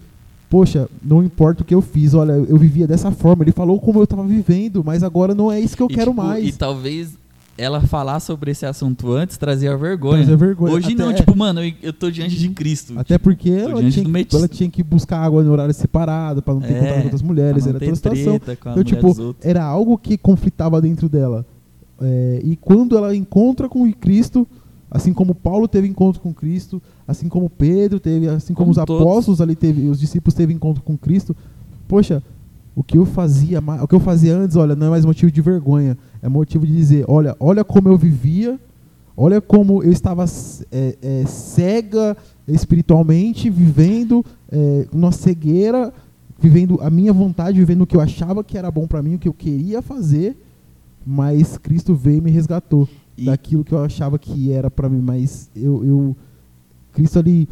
poxa, 0.50 0.88
não 1.02 1.22
importa 1.22 1.62
o 1.62 1.64
que 1.64 1.74
eu 1.74 1.80
fiz, 1.80 2.12
olha, 2.12 2.32
eu 2.32 2.58
vivia 2.58 2.86
dessa 2.86 3.10
forma. 3.12 3.44
Ele 3.44 3.52
falou 3.52 3.80
como 3.80 4.00
eu 4.00 4.04
estava 4.04 4.24
vivendo, 4.26 4.82
mas 4.84 5.02
agora 5.02 5.34
não 5.34 5.50
é 5.50 5.60
isso 5.60 5.76
que 5.76 5.82
eu 5.82 5.88
E, 5.88 5.94
quero 5.94 6.10
tipo, 6.10 6.22
mais. 6.22 6.46
E 6.46 6.52
talvez 6.52 7.14
ela 7.56 7.80
falar 7.80 8.20
sobre 8.20 8.50
esse 8.50 8.64
assunto 8.66 9.12
antes 9.12 9.36
trazia 9.36 9.76
vergonha. 9.76 10.16
Trazia 10.18 10.36
vergonha. 10.36 10.74
Hoje 10.74 10.94
Até- 10.94 11.02
não, 11.04 11.12
tipo, 11.14 11.36
mano, 11.36 11.62
eu, 11.62 11.72
eu 11.82 11.92
tô 11.92 12.10
diante 12.10 12.36
de 12.36 12.48
Cristo. 12.50 12.94
Até 12.98 13.16
porque 13.18 13.50
ela 13.50 13.80
tinha, 13.90 14.24
que, 14.24 14.36
ela 14.36 14.48
tinha 14.48 14.70
que 14.70 14.82
buscar 14.82 15.18
água 15.18 15.42
no 15.42 15.52
horário 15.52 15.72
separado, 15.74 16.42
para 16.42 16.54
não 16.54 16.60
ter 16.60 16.72
É, 16.72 16.78
contato 16.80 16.94
com 16.96 17.02
outras 17.04 17.22
mulheres, 17.22 17.66
era 17.66 17.78
toda 17.78 17.92
a 17.92 17.94
situação. 17.94 18.34
Então, 18.36 18.82
tipo, 18.82 19.36
era 19.42 19.62
algo 19.62 19.96
que 19.98 20.18
conflitava 20.18 20.80
dentro 20.80 21.08
dela. 21.08 21.46
É, 22.00 22.40
e 22.42 22.56
quando 22.56 22.96
ela 22.96 23.14
encontra 23.14 23.68
com 23.68 23.92
Cristo, 23.92 24.48
assim 24.90 25.12
como 25.12 25.34
Paulo 25.34 25.68
teve 25.68 25.86
encontro 25.86 26.20
com 26.20 26.34
Cristo, 26.34 26.82
assim 27.06 27.28
como 27.28 27.48
Pedro 27.48 28.00
teve, 28.00 28.28
assim 28.28 28.52
como, 28.52 28.74
Como 28.74 28.78
os 28.78 28.84
todos. 28.84 29.00
apóstolos 29.00 29.40
ali 29.40 29.54
teve, 29.54 29.88
os 29.88 30.00
discípulos 30.00 30.34
teve 30.34 30.52
encontro 30.52 30.82
com 30.82 30.96
Cristo, 30.96 31.36
poxa, 31.86 32.22
o 32.74 32.82
que 32.82 32.98
eu 32.98 33.04
fazia, 33.04 33.60
o 33.82 33.86
que 33.86 33.94
eu 33.94 34.00
fazia 34.00 34.36
antes, 34.36 34.56
olha, 34.56 34.74
não 34.74 34.88
é 34.88 34.90
mais 34.90 35.04
motivo 35.04 35.30
de 35.30 35.40
vergonha, 35.40 35.96
é 36.22 36.28
motivo 36.28 36.66
de 36.66 36.74
dizer, 36.74 37.04
olha, 37.08 37.36
olha 37.38 37.62
como 37.64 37.88
eu 37.88 37.96
vivia, 37.96 38.58
olha 39.16 39.40
como 39.40 39.82
eu 39.82 39.92
estava 39.92 40.24
é, 40.72 40.96
é, 41.00 41.26
cega 41.26 42.16
espiritualmente, 42.48 43.48
vivendo 43.50 44.24
é, 44.50 44.88
uma 44.92 45.12
cegueira, 45.12 45.92
vivendo 46.38 46.80
a 46.80 46.90
minha 46.90 47.12
vontade, 47.12 47.58
vivendo 47.58 47.82
o 47.82 47.86
que 47.86 47.96
eu 47.96 48.00
achava 48.00 48.42
que 48.42 48.56
era 48.56 48.70
bom 48.70 48.86
para 48.86 49.02
mim, 49.02 49.16
o 49.16 49.18
que 49.18 49.28
eu 49.28 49.34
queria 49.34 49.82
fazer, 49.82 50.36
mas 51.06 51.58
Cristo 51.58 51.94
veio 51.94 52.18
e 52.18 52.20
me 52.20 52.30
resgatou 52.30 52.88
E- 53.20 53.26
daquilo 53.26 53.64
que 53.64 53.72
eu 53.72 53.82
achava 53.82 54.18
que 54.18 54.50
era 54.52 54.70
para 54.70 54.88
mim, 54.88 55.00
mas 55.00 55.50
eu, 55.54 55.84
eu 55.84 56.16
Cristo 56.92 57.18
ali 57.18 57.48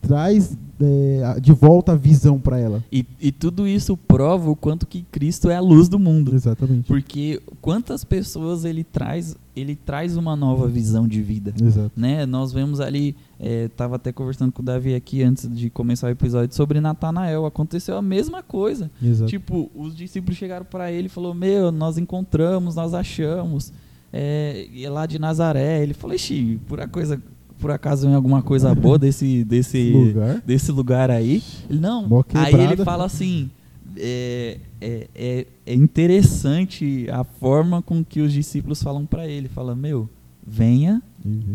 traz 0.00 0.56
é, 0.80 1.40
de 1.40 1.52
volta 1.52 1.92
a 1.92 1.94
visão 1.96 2.38
para 2.38 2.58
ela. 2.58 2.84
E, 2.90 3.04
e 3.20 3.32
tudo 3.32 3.66
isso 3.66 3.96
prova 3.96 4.50
o 4.50 4.56
quanto 4.56 4.86
que 4.86 5.02
Cristo 5.10 5.50
é 5.50 5.56
a 5.56 5.60
luz 5.60 5.88
do 5.88 5.98
mundo. 5.98 6.34
Exatamente. 6.34 6.86
Porque 6.86 7.40
quantas 7.60 8.04
pessoas 8.04 8.64
ele 8.64 8.84
traz, 8.84 9.36
ele 9.56 9.74
traz 9.74 10.16
uma 10.16 10.36
nova 10.36 10.68
visão 10.68 11.08
de 11.08 11.20
vida. 11.20 11.52
Exato. 11.60 11.90
Né? 11.96 12.24
Nós 12.26 12.52
vemos 12.52 12.80
ali, 12.80 13.16
é, 13.40 13.68
tava 13.68 13.96
até 13.96 14.12
conversando 14.12 14.52
com 14.52 14.62
o 14.62 14.64
Davi 14.64 14.94
aqui 14.94 15.22
antes 15.22 15.48
de 15.52 15.68
começar 15.68 16.06
o 16.06 16.10
episódio 16.10 16.54
sobre 16.54 16.80
Natanael. 16.80 17.44
Aconteceu 17.44 17.96
a 17.96 18.02
mesma 18.02 18.42
coisa. 18.42 18.90
Exato. 19.02 19.28
Tipo, 19.28 19.70
os 19.74 19.96
discípulos 19.96 20.36
chegaram 20.36 20.64
para 20.64 20.92
ele 20.92 21.06
e 21.06 21.10
falou: 21.10 21.34
Meu, 21.34 21.72
nós 21.72 21.98
encontramos, 21.98 22.76
nós 22.76 22.94
achamos. 22.94 23.72
É, 24.12 24.66
lá 24.90 25.06
de 25.06 25.18
Nazaré. 25.18 25.82
Ele 25.82 25.94
falou: 25.94 26.14
Ixi, 26.16 26.58
pura 26.66 26.86
coisa 26.88 27.20
por 27.58 27.70
acaso 27.70 28.06
vem 28.06 28.14
alguma 28.14 28.40
coisa 28.42 28.74
boa 28.74 28.98
desse, 28.98 29.44
desse, 29.44 29.90
Lugar. 29.90 30.42
desse 30.46 30.70
lugar 30.70 31.10
aí. 31.10 31.42
Ele, 31.68 31.80
não. 31.80 32.08
Aí 32.34 32.54
ele 32.54 32.76
fala 32.84 33.04
assim. 33.04 33.50
É, 33.96 34.58
é, 34.80 35.08
é, 35.14 35.46
é 35.66 35.74
interessante 35.74 37.06
a 37.10 37.24
forma 37.24 37.82
com 37.82 38.04
que 38.04 38.20
os 38.20 38.32
discípulos 38.32 38.82
falam 38.82 39.04
pra 39.04 39.26
ele. 39.26 39.48
Fala, 39.48 39.74
meu, 39.74 40.08
venha 40.46 41.02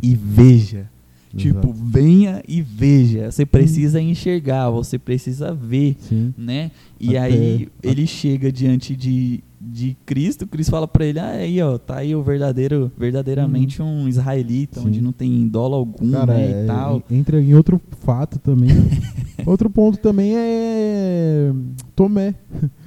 e 0.01 0.13
veja. 0.15 0.89
Tipo, 1.35 1.59
Exato. 1.69 1.73
venha 1.73 2.43
e 2.47 2.61
veja. 2.61 3.31
Você 3.31 3.45
precisa 3.45 3.99
enxergar, 3.99 4.69
você 4.69 4.99
precisa 4.99 5.53
ver, 5.53 5.95
Sim. 5.99 6.33
né? 6.37 6.69
E 6.99 7.17
Até- 7.17 7.25
aí 7.27 7.69
ele 7.81 8.05
chega 8.05 8.51
diante 8.51 8.95
de, 8.95 9.43
de 9.71 9.95
Cristo, 10.05 10.45
Cristo 10.47 10.71
fala 10.71 10.87
pra 10.87 11.05
ele, 11.05 11.19
ah, 11.19 11.29
aí 11.31 11.61
ó, 11.61 11.77
tá 11.77 11.97
aí 11.97 12.15
o 12.15 12.21
verdadeiro, 12.23 12.91
verdadeiramente 12.97 13.81
um 13.81 14.07
israelita, 14.07 14.79
Sim. 14.81 14.87
onde 14.87 15.01
não 15.01 15.11
tem 15.11 15.47
dolo 15.47 15.75
algum, 15.75 16.11
Cara, 16.11 16.33
né, 16.33 16.45
é, 16.61 16.63
e 16.63 16.67
tal. 16.67 17.03
en- 17.09 17.17
entra 17.17 17.41
em 17.41 17.53
outro 17.55 17.79
fato 18.01 18.37
também. 18.39 18.69
outro 19.45 19.69
ponto 19.69 19.97
também 19.99 20.33
é 20.35 21.51
Tomé. 21.95 22.35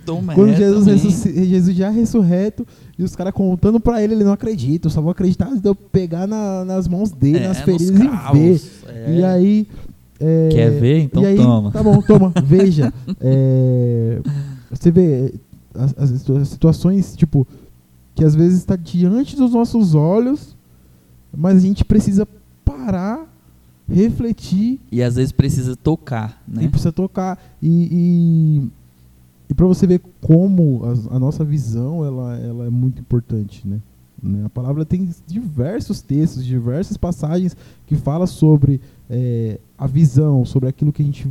Toma 0.05 0.35
Quando 0.35 0.51
é, 0.53 0.57
Jesus, 0.57 1.25
Jesus 1.25 1.77
já 1.77 1.91
ressurreto 1.91 2.65
e 2.97 3.03
os 3.03 3.17
caras 3.17 3.33
contando 3.35 3.81
pra 3.81 4.03
ele, 4.05 4.15
ele 4.15 4.23
não 4.25 4.33
acredita. 4.33 4.87
Eu 4.87 4.91
só 4.91 5.01
vou 5.01 5.11
acreditar 5.11 5.51
se 5.51 5.61
eu 5.67 5.75
pegar 5.75 6.27
na- 6.29 6.65
nas 6.65 6.87
mãos 6.87 7.11
dele, 7.11 7.39
É, 7.39 7.49
nas 7.49 7.61
feridas 7.61 7.91
e 7.91 8.33
ver. 8.33 8.61
é. 8.89 9.17
E 9.19 9.25
aí. 9.25 9.67
é, 10.21 10.49
Quer 10.53 10.71
ver? 10.81 11.01
Então 11.01 11.25
aí- 11.25 11.37
toma. 11.37 11.73
Tá 11.73 11.83
bom, 11.83 12.01
toma. 12.03 12.33
Veja. 12.45 12.93
é, 13.21 14.21
você 14.71 14.91
vê 14.93 15.35
as, 15.77 15.95
as 15.99 16.11
situa- 16.21 16.45
situações, 16.45 17.17
tipo, 17.17 17.47
que 18.15 18.25
às 18.25 18.35
vezes 18.35 18.59
está 18.59 18.77
diante 18.77 19.37
dos 19.37 19.53
nossos 19.53 19.95
olhos, 19.95 20.57
mas 21.37 21.59
a 21.59 21.61
gente 21.61 21.85
precisa 21.85 22.27
parar, 22.65 23.27
refletir 23.89 24.81
E 24.91 25.03
às 25.03 25.17
vezes 25.17 25.33
precisa 25.33 25.77
tocar, 25.77 26.43
e 26.49 26.57
né? 26.57 26.69
precisa 26.69 26.93
tocar. 26.93 27.39
E, 27.63 27.89
e, 27.93 28.69
e 29.51 29.55
para 29.55 29.67
você 29.67 29.87
ver 29.87 30.01
como 30.21 30.83
a, 30.85 31.17
a 31.17 31.19
nossa 31.19 31.45
visão 31.45 32.05
ela, 32.05 32.37
ela 32.39 32.67
é 32.67 32.71
muito 32.71 33.01
importante, 33.01 33.67
né? 33.67 33.81
Né? 34.23 34.45
A 34.47 34.49
palavra 34.49 34.85
tem 34.85 35.09
diversos 35.27 36.01
textos, 36.01 36.45
diversas 36.45 36.97
passagens 36.97 37.57
que 37.87 37.95
fala 37.97 38.27
sobre 38.27 38.81
é, 39.11 39.59
a 39.79 39.87
visão, 39.87 40.45
sobre 40.45 40.69
aquilo 40.69 40.93
que 40.93 41.03
a 41.03 41.05
gente 41.05 41.29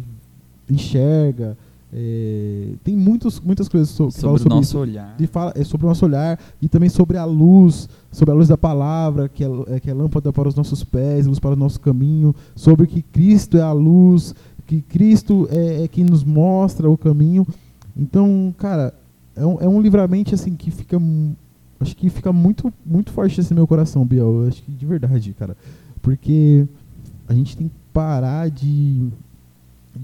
enxerga. 0.70 1.58
É, 1.98 2.74
tem 2.84 2.94
muitos, 2.94 3.40
muitas 3.40 3.70
coisas 3.70 3.88
so, 3.88 4.10
que 4.10 4.20
falam 4.20 4.36
Sobre 4.36 4.36
o 4.36 4.38
sobre 4.40 4.56
nosso 4.56 4.70
isso. 4.70 4.80
olhar. 4.80 5.16
E 5.18 5.26
fala 5.26 5.54
é 5.56 5.64
sobre 5.64 5.86
o 5.86 5.88
nosso 5.88 6.04
olhar 6.06 6.38
e 6.62 6.68
também 6.68 6.90
sobre 6.90 7.18
a 7.18 7.24
luz, 7.24 7.88
sobre 8.12 8.34
a 8.34 8.36
luz 8.36 8.50
da 8.50 8.58
palavra, 8.58 9.30
que 9.30 9.46
é, 9.46 9.48
é, 9.68 9.80
que 9.80 9.90
é 9.90 9.94
lâmpada 9.94 10.34
para 10.34 10.50
os 10.50 10.56
nossos 10.56 10.84
pés, 10.84 11.26
luz 11.26 11.40
para 11.40 11.52
o 11.52 11.56
nosso 11.56 11.80
caminho, 11.80 12.36
sobre 12.54 12.86
que 12.86 13.02
Cristo 13.02 13.58
é 13.58 13.62
a 13.62 13.72
luz, 13.72 14.36
que 14.68 14.82
Cristo 14.82 15.48
é, 15.50 15.84
é 15.84 15.88
quem 15.88 16.04
nos 16.04 16.22
mostra 16.22 16.92
o 16.92 16.98
caminho. 16.98 17.48
Então, 17.96 18.54
cara, 18.58 18.94
é 19.34 19.46
um, 19.46 19.62
é 19.62 19.68
um 19.70 19.80
livramento 19.80 20.36
assim 20.36 20.54
que 20.54 20.72
fica, 20.72 21.02
acho 21.80 21.96
que 21.96 22.10
fica 22.10 22.34
muito, 22.34 22.74
muito 22.86 23.10
forte 23.14 23.40
esse 23.40 23.54
meu 23.54 23.66
coração, 23.66 24.06
Biel. 24.06 24.46
Acho 24.50 24.62
que 24.64 24.72
de 24.74 24.86
verdade, 24.86 25.34
cara, 25.34 25.56
porque 26.02 26.68
a 27.26 27.34
gente 27.34 27.56
tem 27.56 27.70
que 27.70 27.76
parar 27.94 28.50
de 28.50 29.08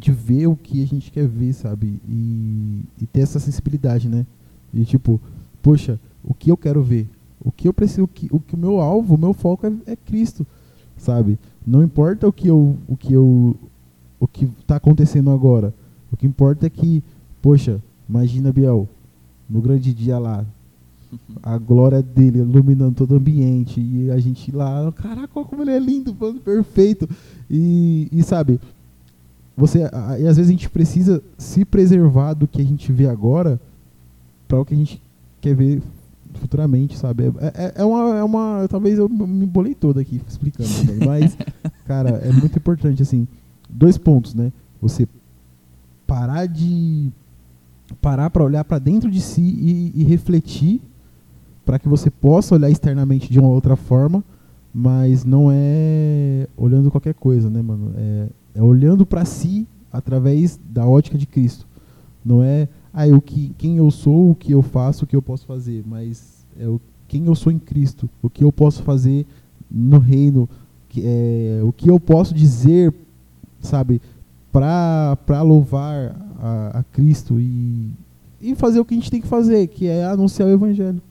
de 0.02 0.12
ver 0.12 0.48
o 0.48 0.56
que 0.56 0.84
a 0.84 0.88
gente 0.88 1.12
quer 1.12 1.28
ver, 1.28 1.54
sabe? 1.54 2.02
E, 2.10 2.82
e 3.00 3.06
ter 3.06 3.22
essa 3.22 3.40
sensibilidade, 3.40 4.10
né? 4.10 4.26
E 4.74 4.84
tipo, 4.84 5.22
poxa, 5.62 6.00
o 6.24 6.34
que 6.34 6.52
eu 6.52 6.58
quero 6.58 6.82
ver? 6.82 7.08
O 7.40 7.52
que 7.52 7.68
eu 7.68 7.74
preciso, 7.74 8.04
o 8.04 8.08
que 8.08 8.28
o, 8.32 8.40
que 8.40 8.58
meu 8.58 8.82
alvo, 8.82 9.14
o 9.14 9.18
meu 9.18 9.32
foco 9.32 9.68
é, 9.68 9.74
é 9.86 9.96
Cristo, 9.96 10.46
sabe? 10.98 11.38
Não 11.66 11.84
importa 11.84 12.28
o 12.28 12.34
que 12.34 12.48
eu, 12.48 12.76
o 12.88 12.98
que 12.98 13.14
eu, 13.14 13.56
o 14.20 14.28
que 14.28 14.48
tá 14.66 14.78
acontecendo 14.78 15.30
agora. 15.30 15.72
O 16.12 16.18
que 16.18 16.26
importa 16.26 16.66
é 16.66 16.70
que, 16.70 17.04
poxa, 17.40 17.80
imagina 18.10 18.52
Biel, 18.52 18.90
no 19.48 19.62
grande 19.62 19.94
dia 19.94 20.18
lá, 20.18 20.44
a 21.44 21.60
glória 21.60 22.02
dele 22.02 22.40
iluminando 22.40 22.96
todo 22.96 23.12
o 23.12 23.18
ambiente 23.18 23.80
e 23.80 24.10
a 24.10 24.18
gente 24.18 24.52
lá, 24.52 24.92
caraca, 24.94 25.28
como 25.28 25.62
ele 25.62 25.72
é 25.72 25.80
lindo, 25.80 26.16
mano, 26.20 26.40
perfeito. 26.40 27.08
E, 27.50 28.08
e 28.12 28.24
sabe, 28.24 28.60
você 29.56 29.84
a- 29.92 30.18
e 30.20 30.28
às 30.28 30.38
vezes 30.38 30.50
a 30.50 30.52
gente 30.52 30.70
precisa 30.70 31.22
se 31.38 31.66
preservar 31.66 32.34
do 32.34 32.48
que 32.48 32.62
a 32.62 32.66
gente 32.66 32.92
vê 32.92 33.08
agora 33.08 33.60
para 34.48 34.60
o 34.60 34.66
que 34.66 34.74
a 34.74 34.78
gente 34.78 35.02
quer 35.40 35.56
ver 35.56 35.82
futuramente, 36.36 36.98
sabe? 36.98 37.26
É, 37.40 37.66
é, 37.66 37.74
é 37.78 37.86
uma, 37.86 38.18
é 38.18 38.24
uma 38.24 38.68
talvez 38.70 38.98
eu 38.98 39.10
me 39.10 39.46
bolei 39.46 39.76
todo 39.76 40.00
aqui 40.00 40.22
explicando, 40.28 40.70
também, 40.86 41.00
mas 41.08 41.38
cara, 41.86 42.10
é 42.10 42.32
muito 42.32 42.58
importante 42.58 43.02
assim, 43.02 43.28
dois 43.70 43.98
pontos, 43.98 44.34
né? 44.34 44.52
Você 44.82 45.08
parar 46.08 46.46
de 46.46 47.10
parar 48.02 48.30
para 48.30 48.44
olhar 48.44 48.64
para 48.64 48.80
dentro 48.80 49.12
de 49.12 49.20
si 49.22 49.42
e, 49.42 49.92
e 49.96 50.04
refletir 50.04 50.82
para 51.66 51.78
que 51.78 51.88
você 51.88 52.10
possa 52.10 52.56
olhar 52.56 52.70
externamente 52.70 53.32
de 53.32 53.40
uma 53.40 53.50
outra 53.50 53.76
forma, 53.76 54.24
mas 54.74 55.24
não 55.26 55.50
é 55.52 56.48
olhando 56.58 56.90
qualquer 56.90 57.14
coisa, 57.14 57.50
né, 57.50 57.62
mano? 57.62 57.94
É, 57.98 58.28
é 58.54 58.62
olhando 58.62 59.06
para 59.06 59.26
si 59.26 59.68
através 59.92 60.60
da 60.70 60.86
ótica 60.88 61.18
de 61.18 61.26
Cristo. 61.26 61.68
Não 62.24 62.44
é 62.44 62.68
ah, 62.94 63.08
o 63.08 63.22
que, 63.22 63.54
quem 63.58 63.78
eu 63.78 63.90
sou, 63.90 64.32
o 64.32 64.36
que 64.36 64.52
eu 64.52 64.62
faço, 64.62 65.06
o 65.06 65.08
que 65.08 65.16
eu 65.16 65.22
posso 65.22 65.46
fazer, 65.46 65.84
mas 65.86 66.46
é 66.60 66.68
o 66.68 66.80
quem 67.12 67.26
eu 67.26 67.36
sou 67.36 67.52
em 67.52 67.60
Cristo, 67.60 68.10
o 68.22 68.30
que 68.30 68.42
eu 68.42 68.54
posso 68.54 68.84
fazer 68.84 69.26
no 69.70 70.00
reino, 70.00 70.48
que, 70.88 71.04
é, 71.06 71.60
o 71.62 71.74
que 71.74 71.92
eu 71.92 72.00
posso 72.00 72.34
dizer, 72.34 72.94
sabe, 73.60 74.02
para 74.50 75.42
louvar 75.42 76.16
a, 76.40 76.80
a 76.80 76.84
Cristo 76.84 77.38
e, 77.38 77.92
e 78.40 78.56
fazer 78.56 78.80
o 78.80 78.86
que 78.86 78.94
a 78.94 78.98
gente 78.98 79.12
tem 79.12 79.20
que 79.20 79.28
fazer, 79.28 79.68
que 79.68 79.88
é 79.88 80.06
anunciar 80.06 80.48
o 80.48 80.52
Evangelho. 80.54 81.02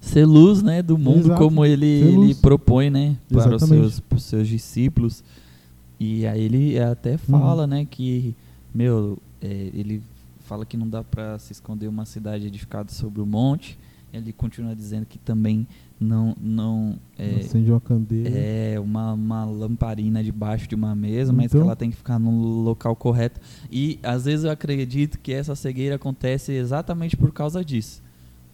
Ser 0.00 0.24
luz, 0.24 0.62
né, 0.62 0.82
do 0.82 0.96
mundo 0.96 1.26
Exato. 1.26 1.42
como 1.42 1.62
ele, 1.62 1.86
ele 1.86 2.34
propõe, 2.34 2.88
né, 2.88 3.16
para 3.28 3.56
os 3.56 3.62
seus, 3.64 4.00
pros 4.00 4.22
seus 4.22 4.48
discípulos. 4.48 5.22
E 5.98 6.26
aí 6.26 6.42
ele 6.42 6.78
até 6.78 7.16
fala, 7.16 7.66
né, 7.66 7.86
que, 7.90 8.34
meu, 8.74 9.18
é, 9.40 9.70
ele 9.72 10.02
fala 10.40 10.64
que 10.66 10.76
não 10.76 10.88
dá 10.88 11.02
para 11.02 11.38
se 11.38 11.52
esconder 11.52 11.88
uma 11.88 12.04
cidade 12.04 12.46
edificada 12.46 12.92
sobre 12.92 13.20
o 13.20 13.26
monte. 13.26 13.78
Ele 14.12 14.32
continua 14.32 14.74
dizendo 14.74 15.04
que 15.04 15.18
também 15.18 15.66
não, 16.00 16.34
não 16.40 16.96
é, 17.18 17.36
Acende 17.40 17.70
uma 17.70 17.80
candeia. 17.80 18.28
é 18.28 18.80
uma, 18.80 19.12
uma 19.12 19.44
lamparina 19.44 20.22
debaixo 20.22 20.68
de 20.68 20.74
uma 20.74 20.94
mesa, 20.94 21.32
mas 21.32 21.50
que 21.50 21.56
Então- 21.56 21.66
ela 21.66 21.76
tem 21.76 21.90
que 21.90 21.96
ficar 21.96 22.18
no 22.18 22.30
local 22.62 22.94
correto. 22.96 23.40
E 23.70 23.98
às 24.02 24.24
vezes 24.24 24.44
eu 24.44 24.50
acredito 24.50 25.18
que 25.18 25.32
essa 25.32 25.54
cegueira 25.54 25.96
acontece 25.96 26.52
exatamente 26.52 27.16
por 27.16 27.30
causa 27.32 27.64
disso, 27.64 28.02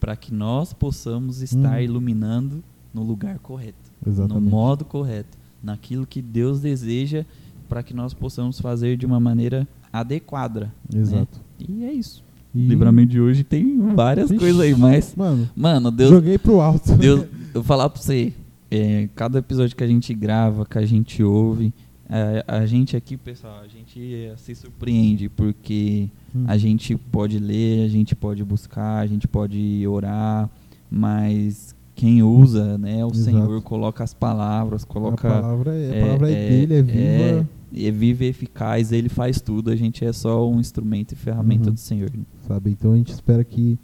para 0.01 0.17
que 0.17 0.33
nós 0.35 0.73
possamos 0.73 1.43
estar 1.43 1.79
Hum. 1.81 1.85
iluminando 1.85 2.63
no 2.93 3.03
lugar 3.05 3.39
correto, 3.39 3.91
Exatamente. 4.07 4.45
no 4.45 4.51
modo 4.51 4.85
correto, 4.85 5.39
naquilo 5.63 6.07
que 6.07 6.21
Deus 6.21 6.61
deseja, 6.61 7.25
para 7.69 7.83
que 7.83 7.95
nós 7.95 8.13
possamos 8.13 8.61
fazer 8.61 8.97
de 8.97 9.07
uma 9.07 9.19
maneira 9.21 9.67
adequada. 9.93 10.73
Exato. 10.95 11.41
E 11.59 11.85
é 11.85 11.93
isso. 11.93 12.23
E- 12.55 12.67
livramento 12.67 13.13
de 13.13 13.21
hoje 13.21 13.43
tem 13.45 13.79
várias 13.95 14.31
Ixi, 14.31 14.39
coisas 14.39 14.61
aí, 14.61 14.75
mas 14.75 15.15
Mano, 15.17 15.49
mano, 15.57 15.91
Deus 15.91 16.11
joguei 16.11 16.37
pro 16.39 16.61
alto. 16.61 16.95
Deus, 16.97 17.21
eu 17.55 17.55
vou 17.55 17.63
falar 17.63 17.89
pra 17.89 18.01
você, 18.03 18.33
é, 18.71 19.09
cada 19.15 19.39
episódio 19.39 19.75
que 19.77 19.83
a 19.85 19.87
gente 19.87 20.13
grava, 20.13 20.67
que 20.67 20.77
a 20.77 20.85
gente 20.85 21.23
ouve, 21.23 21.73
é, 22.11 22.45
a 22.47 22.67
gente 22.67 22.95
aqui, 22.95 23.17
pessoal, 23.17 23.63
a 23.65 23.69
gente 23.69 24.15
é, 24.15 24.35
se 24.37 24.55
surpreende, 24.55 25.29
porque 25.31 26.09
Hum. 26.35 26.45
a 26.47 26.57
gente 26.57 26.97
pode 26.97 27.39
ler, 27.39 27.85
a 27.85 27.89
gente 27.89 28.15
pode 28.17 28.43
buscar, 28.43 29.01
a 29.01 29.07
gente 29.07 29.29
pode 29.29 29.87
orar, 29.87 30.49
mas 30.91 31.75
quem 32.03 32.21
usa, 32.21 32.77
né, 32.79 33.05
o 33.05 33.13
Exato. 33.13 33.17
Senhor 33.31 33.63
coloca 33.63 34.03
as 34.03 34.13
palavras, 34.13 34.83
a 34.83 34.87
coloca... 34.87 35.29
palavra 35.31 35.73
é, 35.73 36.03
a 36.03 36.05
palavra 36.07 36.31
é, 36.33 36.49
dele, 36.49 36.75
é 36.75 36.83
viva. 36.83 37.49
É, 37.73 37.87
é 37.87 37.91
viva 37.93 38.25
e 38.25 38.27
eficaz, 38.27 38.91
ele 38.91 39.09
faz 39.09 39.41
tudo, 39.41 39.71
a 39.71 39.77
gente 39.77 40.05
é 40.05 40.13
só 40.13 40.51
um 40.51 40.59
instrumento 40.59 41.13
e 41.13 41.15
ferramenta 41.15 41.69
Uhum. 41.69 41.75
do 41.75 41.79
Senhor. 41.79 42.11
sabe? 42.49 42.73
Então 42.73 42.93
a 42.93 42.97
gente 42.97 43.13
espera 43.13 43.45
que 43.45 43.79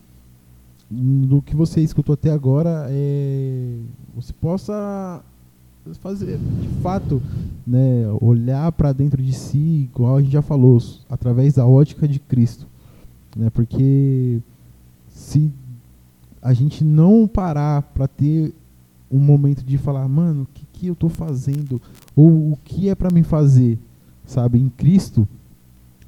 no 0.90 1.40
que 1.40 1.54
você 1.54 1.80
escutou 1.80 2.14
até 2.14 2.32
agora, 2.32 2.88
é, 2.90 3.76
você 4.16 4.32
possa 4.32 5.22
fazer, 6.00 6.38
de 6.38 6.68
fato, 6.82 7.22
né, 7.64 8.02
olhar 8.20 8.72
para 8.72 8.92
dentro 8.92 9.22
de 9.22 9.32
si, 9.32 9.88
igual 9.94 10.16
a 10.16 10.20
gente 10.20 10.32
já 10.32 10.42
falou, 10.42 10.76
através 11.08 11.54
da 11.54 11.64
ótica 11.64 12.08
de 12.08 12.18
Cristo, 12.18 12.66
né? 13.36 13.48
Porque 13.50 14.40
se 15.08 15.52
a 16.42 16.52
gente 16.52 16.84
não 16.84 17.26
parar 17.26 17.82
para 17.82 18.06
ter 18.06 18.54
um 19.10 19.18
momento 19.18 19.64
de 19.64 19.78
falar, 19.78 20.06
mano, 20.08 20.42
o 20.42 20.46
que, 20.52 20.66
que 20.72 20.86
eu 20.86 20.94
tô 20.94 21.08
fazendo 21.08 21.80
ou 22.14 22.52
o 22.52 22.58
que 22.62 22.88
é 22.88 22.94
para 22.94 23.10
mim 23.10 23.22
fazer, 23.22 23.78
sabe, 24.26 24.58
em 24.58 24.68
Cristo, 24.68 25.26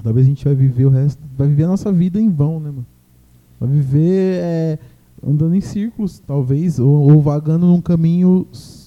talvez 0.03 0.27
a 0.27 0.29
gente 0.29 0.45
vai 0.45 0.55
viver 0.55 0.85
o 0.85 0.91
resto, 0.91 1.23
vai 1.37 1.49
viver 1.49 1.65
a 1.65 1.69
nossa 1.69 1.91
vida 1.91 2.21
em 2.21 2.29
vão, 2.29 2.61
né, 2.61 2.71
mano? 2.71 2.87
Vai 3.59 3.69
viver 3.69 4.41
é, 4.43 4.79
andando 5.27 5.55
em 5.55 5.61
círculos, 5.61 6.19
talvez, 6.19 6.79
ou, 6.79 7.13
ou 7.13 7.21
vagando 7.21 7.67
num 7.67 7.81
caminho 7.81 8.47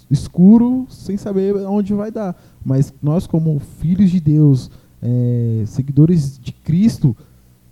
escuro 0.09 0.85
sem 0.89 1.17
saber 1.17 1.55
aonde 1.57 1.93
vai 1.93 2.11
dar. 2.11 2.35
Mas 2.65 2.93
nós, 3.01 3.27
como 3.27 3.59
filhos 3.59 4.09
de 4.09 4.19
Deus, 4.19 4.71
é, 5.01 5.63
seguidores 5.65 6.39
de 6.39 6.51
Cristo, 6.51 7.15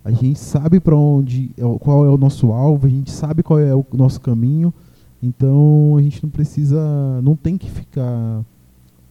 a 0.03 0.11
gente 0.11 0.39
sabe 0.39 0.79
para 0.79 0.95
onde, 0.95 1.51
é 1.57 1.61
qual 1.79 2.05
é 2.05 2.09
o 2.09 2.17
nosso 2.17 2.51
alvo, 2.51 2.87
a 2.87 2.89
gente 2.89 3.11
sabe 3.11 3.43
qual 3.43 3.59
é 3.59 3.73
o 3.73 3.85
nosso 3.93 4.19
caminho. 4.19 4.73
Então 5.21 5.95
a 5.97 6.01
gente 6.01 6.23
não 6.23 6.29
precisa, 6.29 7.21
não 7.21 7.35
tem 7.35 7.57
que 7.57 7.69
ficar 7.69 8.43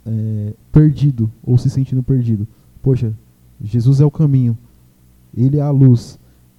é, 0.05 0.53
perdido 0.73 1.31
ou 1.45 1.57
se 1.57 1.71
sentindo 1.71 2.03
perdido. 2.03 2.47
Poxa, 2.83 3.13
Jesus 3.63 4.01
é 4.01 4.05
o 4.05 4.11
caminho, 4.11 4.59
Ele 5.37 5.59
é 5.59 5.63
a 5.63 5.71
luz, 5.71 6.19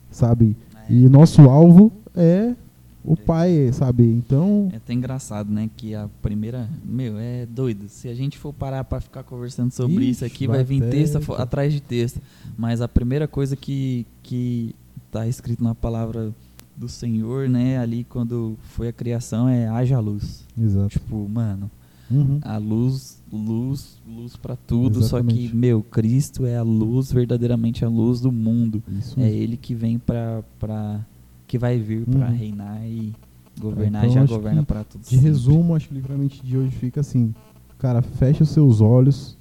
sabe? 0.09 0.55
É. 0.89 0.93
E 0.93 1.09
nosso 1.09 1.41
alvo 1.41 1.91
é 2.15 2.55
o 3.03 3.15
Pai, 3.17 3.71
sabe? 3.73 4.03
Então. 4.03 4.69
É 4.71 4.77
até 4.77 4.93
engraçado, 4.93 5.51
né? 5.51 5.69
Que 5.75 5.95
a 5.95 6.07
primeira. 6.21 6.69
Meu, 6.85 7.17
é 7.17 7.45
doido. 7.45 7.87
Se 7.89 8.07
a 8.07 8.13
gente 8.13 8.37
for 8.37 8.53
parar 8.53 8.83
pra 8.83 8.99
ficar 9.01 9.23
conversando 9.23 9.71
sobre 9.71 9.95
Ixi, 10.03 10.09
isso 10.11 10.25
aqui, 10.25 10.47
vai 10.47 10.57
vai 10.57 10.63
vir 10.65 10.89
texto 10.89 11.33
atrás 11.33 11.73
de 11.73 11.81
texto. 11.81 12.21
Mas 12.57 12.81
a 12.81 12.87
primeira 12.87 13.27
coisa 13.27 13.55
que, 13.55 14.05
que 14.21 14.75
tá 15.11 15.27
escrito 15.27 15.63
na 15.63 15.73
palavra 15.75 16.33
do 16.77 16.87
Senhor, 16.87 17.49
né? 17.49 17.77
Ali 17.77 18.03
quando 18.03 18.57
foi 18.61 18.87
a 18.87 18.93
criação 18.93 19.47
é 19.49 19.67
haja 19.67 19.99
luz. 19.99 20.45
Exato. 20.59 20.89
Tipo, 20.89 21.27
mano, 21.27 21.69
Uhum. 22.09 22.39
a 22.41 22.57
luz, 22.57 23.23
luz, 23.31 23.97
luz 24.05 24.35
pra 24.35 24.57
tudo. 24.57 24.99
Só 24.99 25.17
Exatamente. 25.19 25.47
que, 25.49 25.55
meu, 25.55 25.81
Cristo 25.81 26.45
é 26.45 26.57
a 26.57 26.61
luz, 26.61 27.09
verdadeiramente 27.09 27.85
a 27.85 27.87
luz 27.89 28.19
do 28.19 28.31
mundo. 28.33 28.83
Isso 28.99 29.17
É 29.17 29.23
mesmo. 29.23 29.37
ele 29.37 29.55
que 29.57 29.73
vem 29.73 29.97
pra. 29.97 30.43
pra 30.59 31.05
que 31.51 31.57
vai 31.57 31.77
vir 31.77 32.05
pra 32.05 32.27
Uhum. 32.29 32.33
reinar 32.37 32.81
e 32.85 33.13
governar. 33.59 34.05
Então, 34.05 34.25
já 34.25 34.33
governa 34.35 34.63
pra 34.63 34.85
tudo. 34.85 35.01
De 35.01 35.07
sempre. 35.09 35.25
resumo, 35.25 35.75
acho 35.75 35.89
que 35.89 35.93
o 35.93 35.95
livramento 35.97 36.41
de 36.41 36.57
hoje 36.57 36.71
fica 36.71 37.01
assim, 37.01 37.35
cara, 37.77 38.01
fecha 38.01 38.43
os 38.43 38.49
seus 38.51 38.79
olhos 38.79 39.37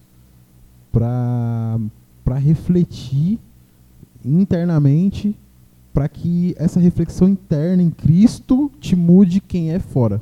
pra, 0.91 1.79
pra 2.25 2.37
refletir 2.37 3.39
internamente 4.25 5.37
para 5.95 6.09
que 6.09 6.53
essa 6.59 6.81
reflexão 6.81 7.29
interna 7.29 7.81
em 7.81 7.91
Cristo 7.91 8.71
te 8.81 8.97
mude 8.97 9.41
quem 9.41 9.71
é 9.73 9.79
fora, 9.79 10.21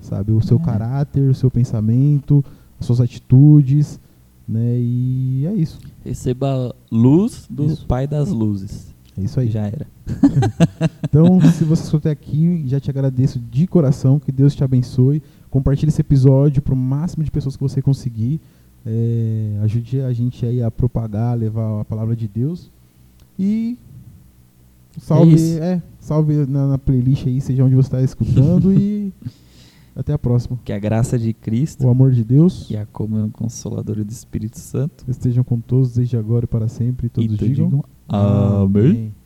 sabe? 0.00 0.32
O 0.32 0.40
seu 0.40 0.56
É. 0.58 0.60
caráter, 0.62 1.30
o 1.30 1.34
seu 1.34 1.48
pensamento, 1.50 2.44
as 2.78 2.86
suas 2.86 3.00
atitudes, 3.00 4.00
né? 4.48 4.76
E 4.80 5.46
é 5.46 5.54
isso. 5.54 5.78
Receba 6.04 6.74
luz 6.90 7.46
do 7.48 7.66
Isso. 7.66 7.86
Pai 7.86 8.06
das 8.08 8.30
Luzes. 8.30 8.92
É 9.20 9.24
isso 9.24 9.38
aí. 9.38 9.50
Já 9.50 9.66
era. 9.66 9.86
Então, 11.02 11.40
se 11.40 11.64
você 11.64 11.82
escutou 11.82 11.98
até 11.98 12.10
aqui, 12.10 12.62
já 12.66 12.78
te 12.78 12.88
agradeço 12.88 13.40
de 13.40 13.66
coração, 13.66 14.20
que 14.20 14.30
Deus 14.30 14.54
te 14.54 14.62
abençoe. 14.62 15.20
Compartilhe 15.50 15.88
esse 15.88 16.00
episódio 16.00 16.62
para 16.62 16.72
o 16.72 16.76
máximo 16.76 17.24
de 17.24 17.30
pessoas 17.32 17.56
que 17.56 17.62
você 17.62 17.82
conseguir. 17.82 18.40
É, 18.86 19.58
ajude 19.64 20.00
a 20.00 20.12
gente 20.12 20.46
aí 20.46 20.62
a 20.62 20.70
propagar, 20.70 21.36
levar 21.36 21.80
a 21.80 21.84
palavra 21.84 22.14
de 22.14 22.28
Deus. 22.28 22.70
E 23.36 23.76
salve, 24.98 25.34
isso. 25.34 25.60
é, 25.60 25.82
salve 25.98 26.46
na, 26.46 26.68
na 26.68 26.78
playlist 26.78 27.26
aí, 27.26 27.40
seja 27.40 27.64
onde 27.64 27.74
você 27.74 27.88
está 27.88 28.02
escutando 28.02 28.72
e 28.72 29.12
até 29.96 30.12
a 30.12 30.18
próxima. 30.18 30.60
Que 30.64 30.72
a 30.72 30.78
graça 30.78 31.18
de 31.18 31.32
Cristo 31.32 31.86
O 31.86 31.90
amor 31.90 32.12
de 32.12 32.22
Deus 32.22 32.70
e 32.70 32.76
a 32.76 32.86
comunhão 32.86 33.30
consoladora 33.30 34.04
do 34.04 34.12
Espírito 34.12 34.60
Santo 34.60 35.04
estejam 35.08 35.42
com 35.42 35.58
todos 35.58 35.94
desde 35.94 36.16
agora 36.16 36.44
e 36.44 36.48
para 36.48 36.68
sempre. 36.68 37.08
Todos 37.08 37.34
e 37.34 37.36
todos 37.36 37.56
digam 37.56 37.84
digam 38.10 38.62
Amém. 38.62 39.19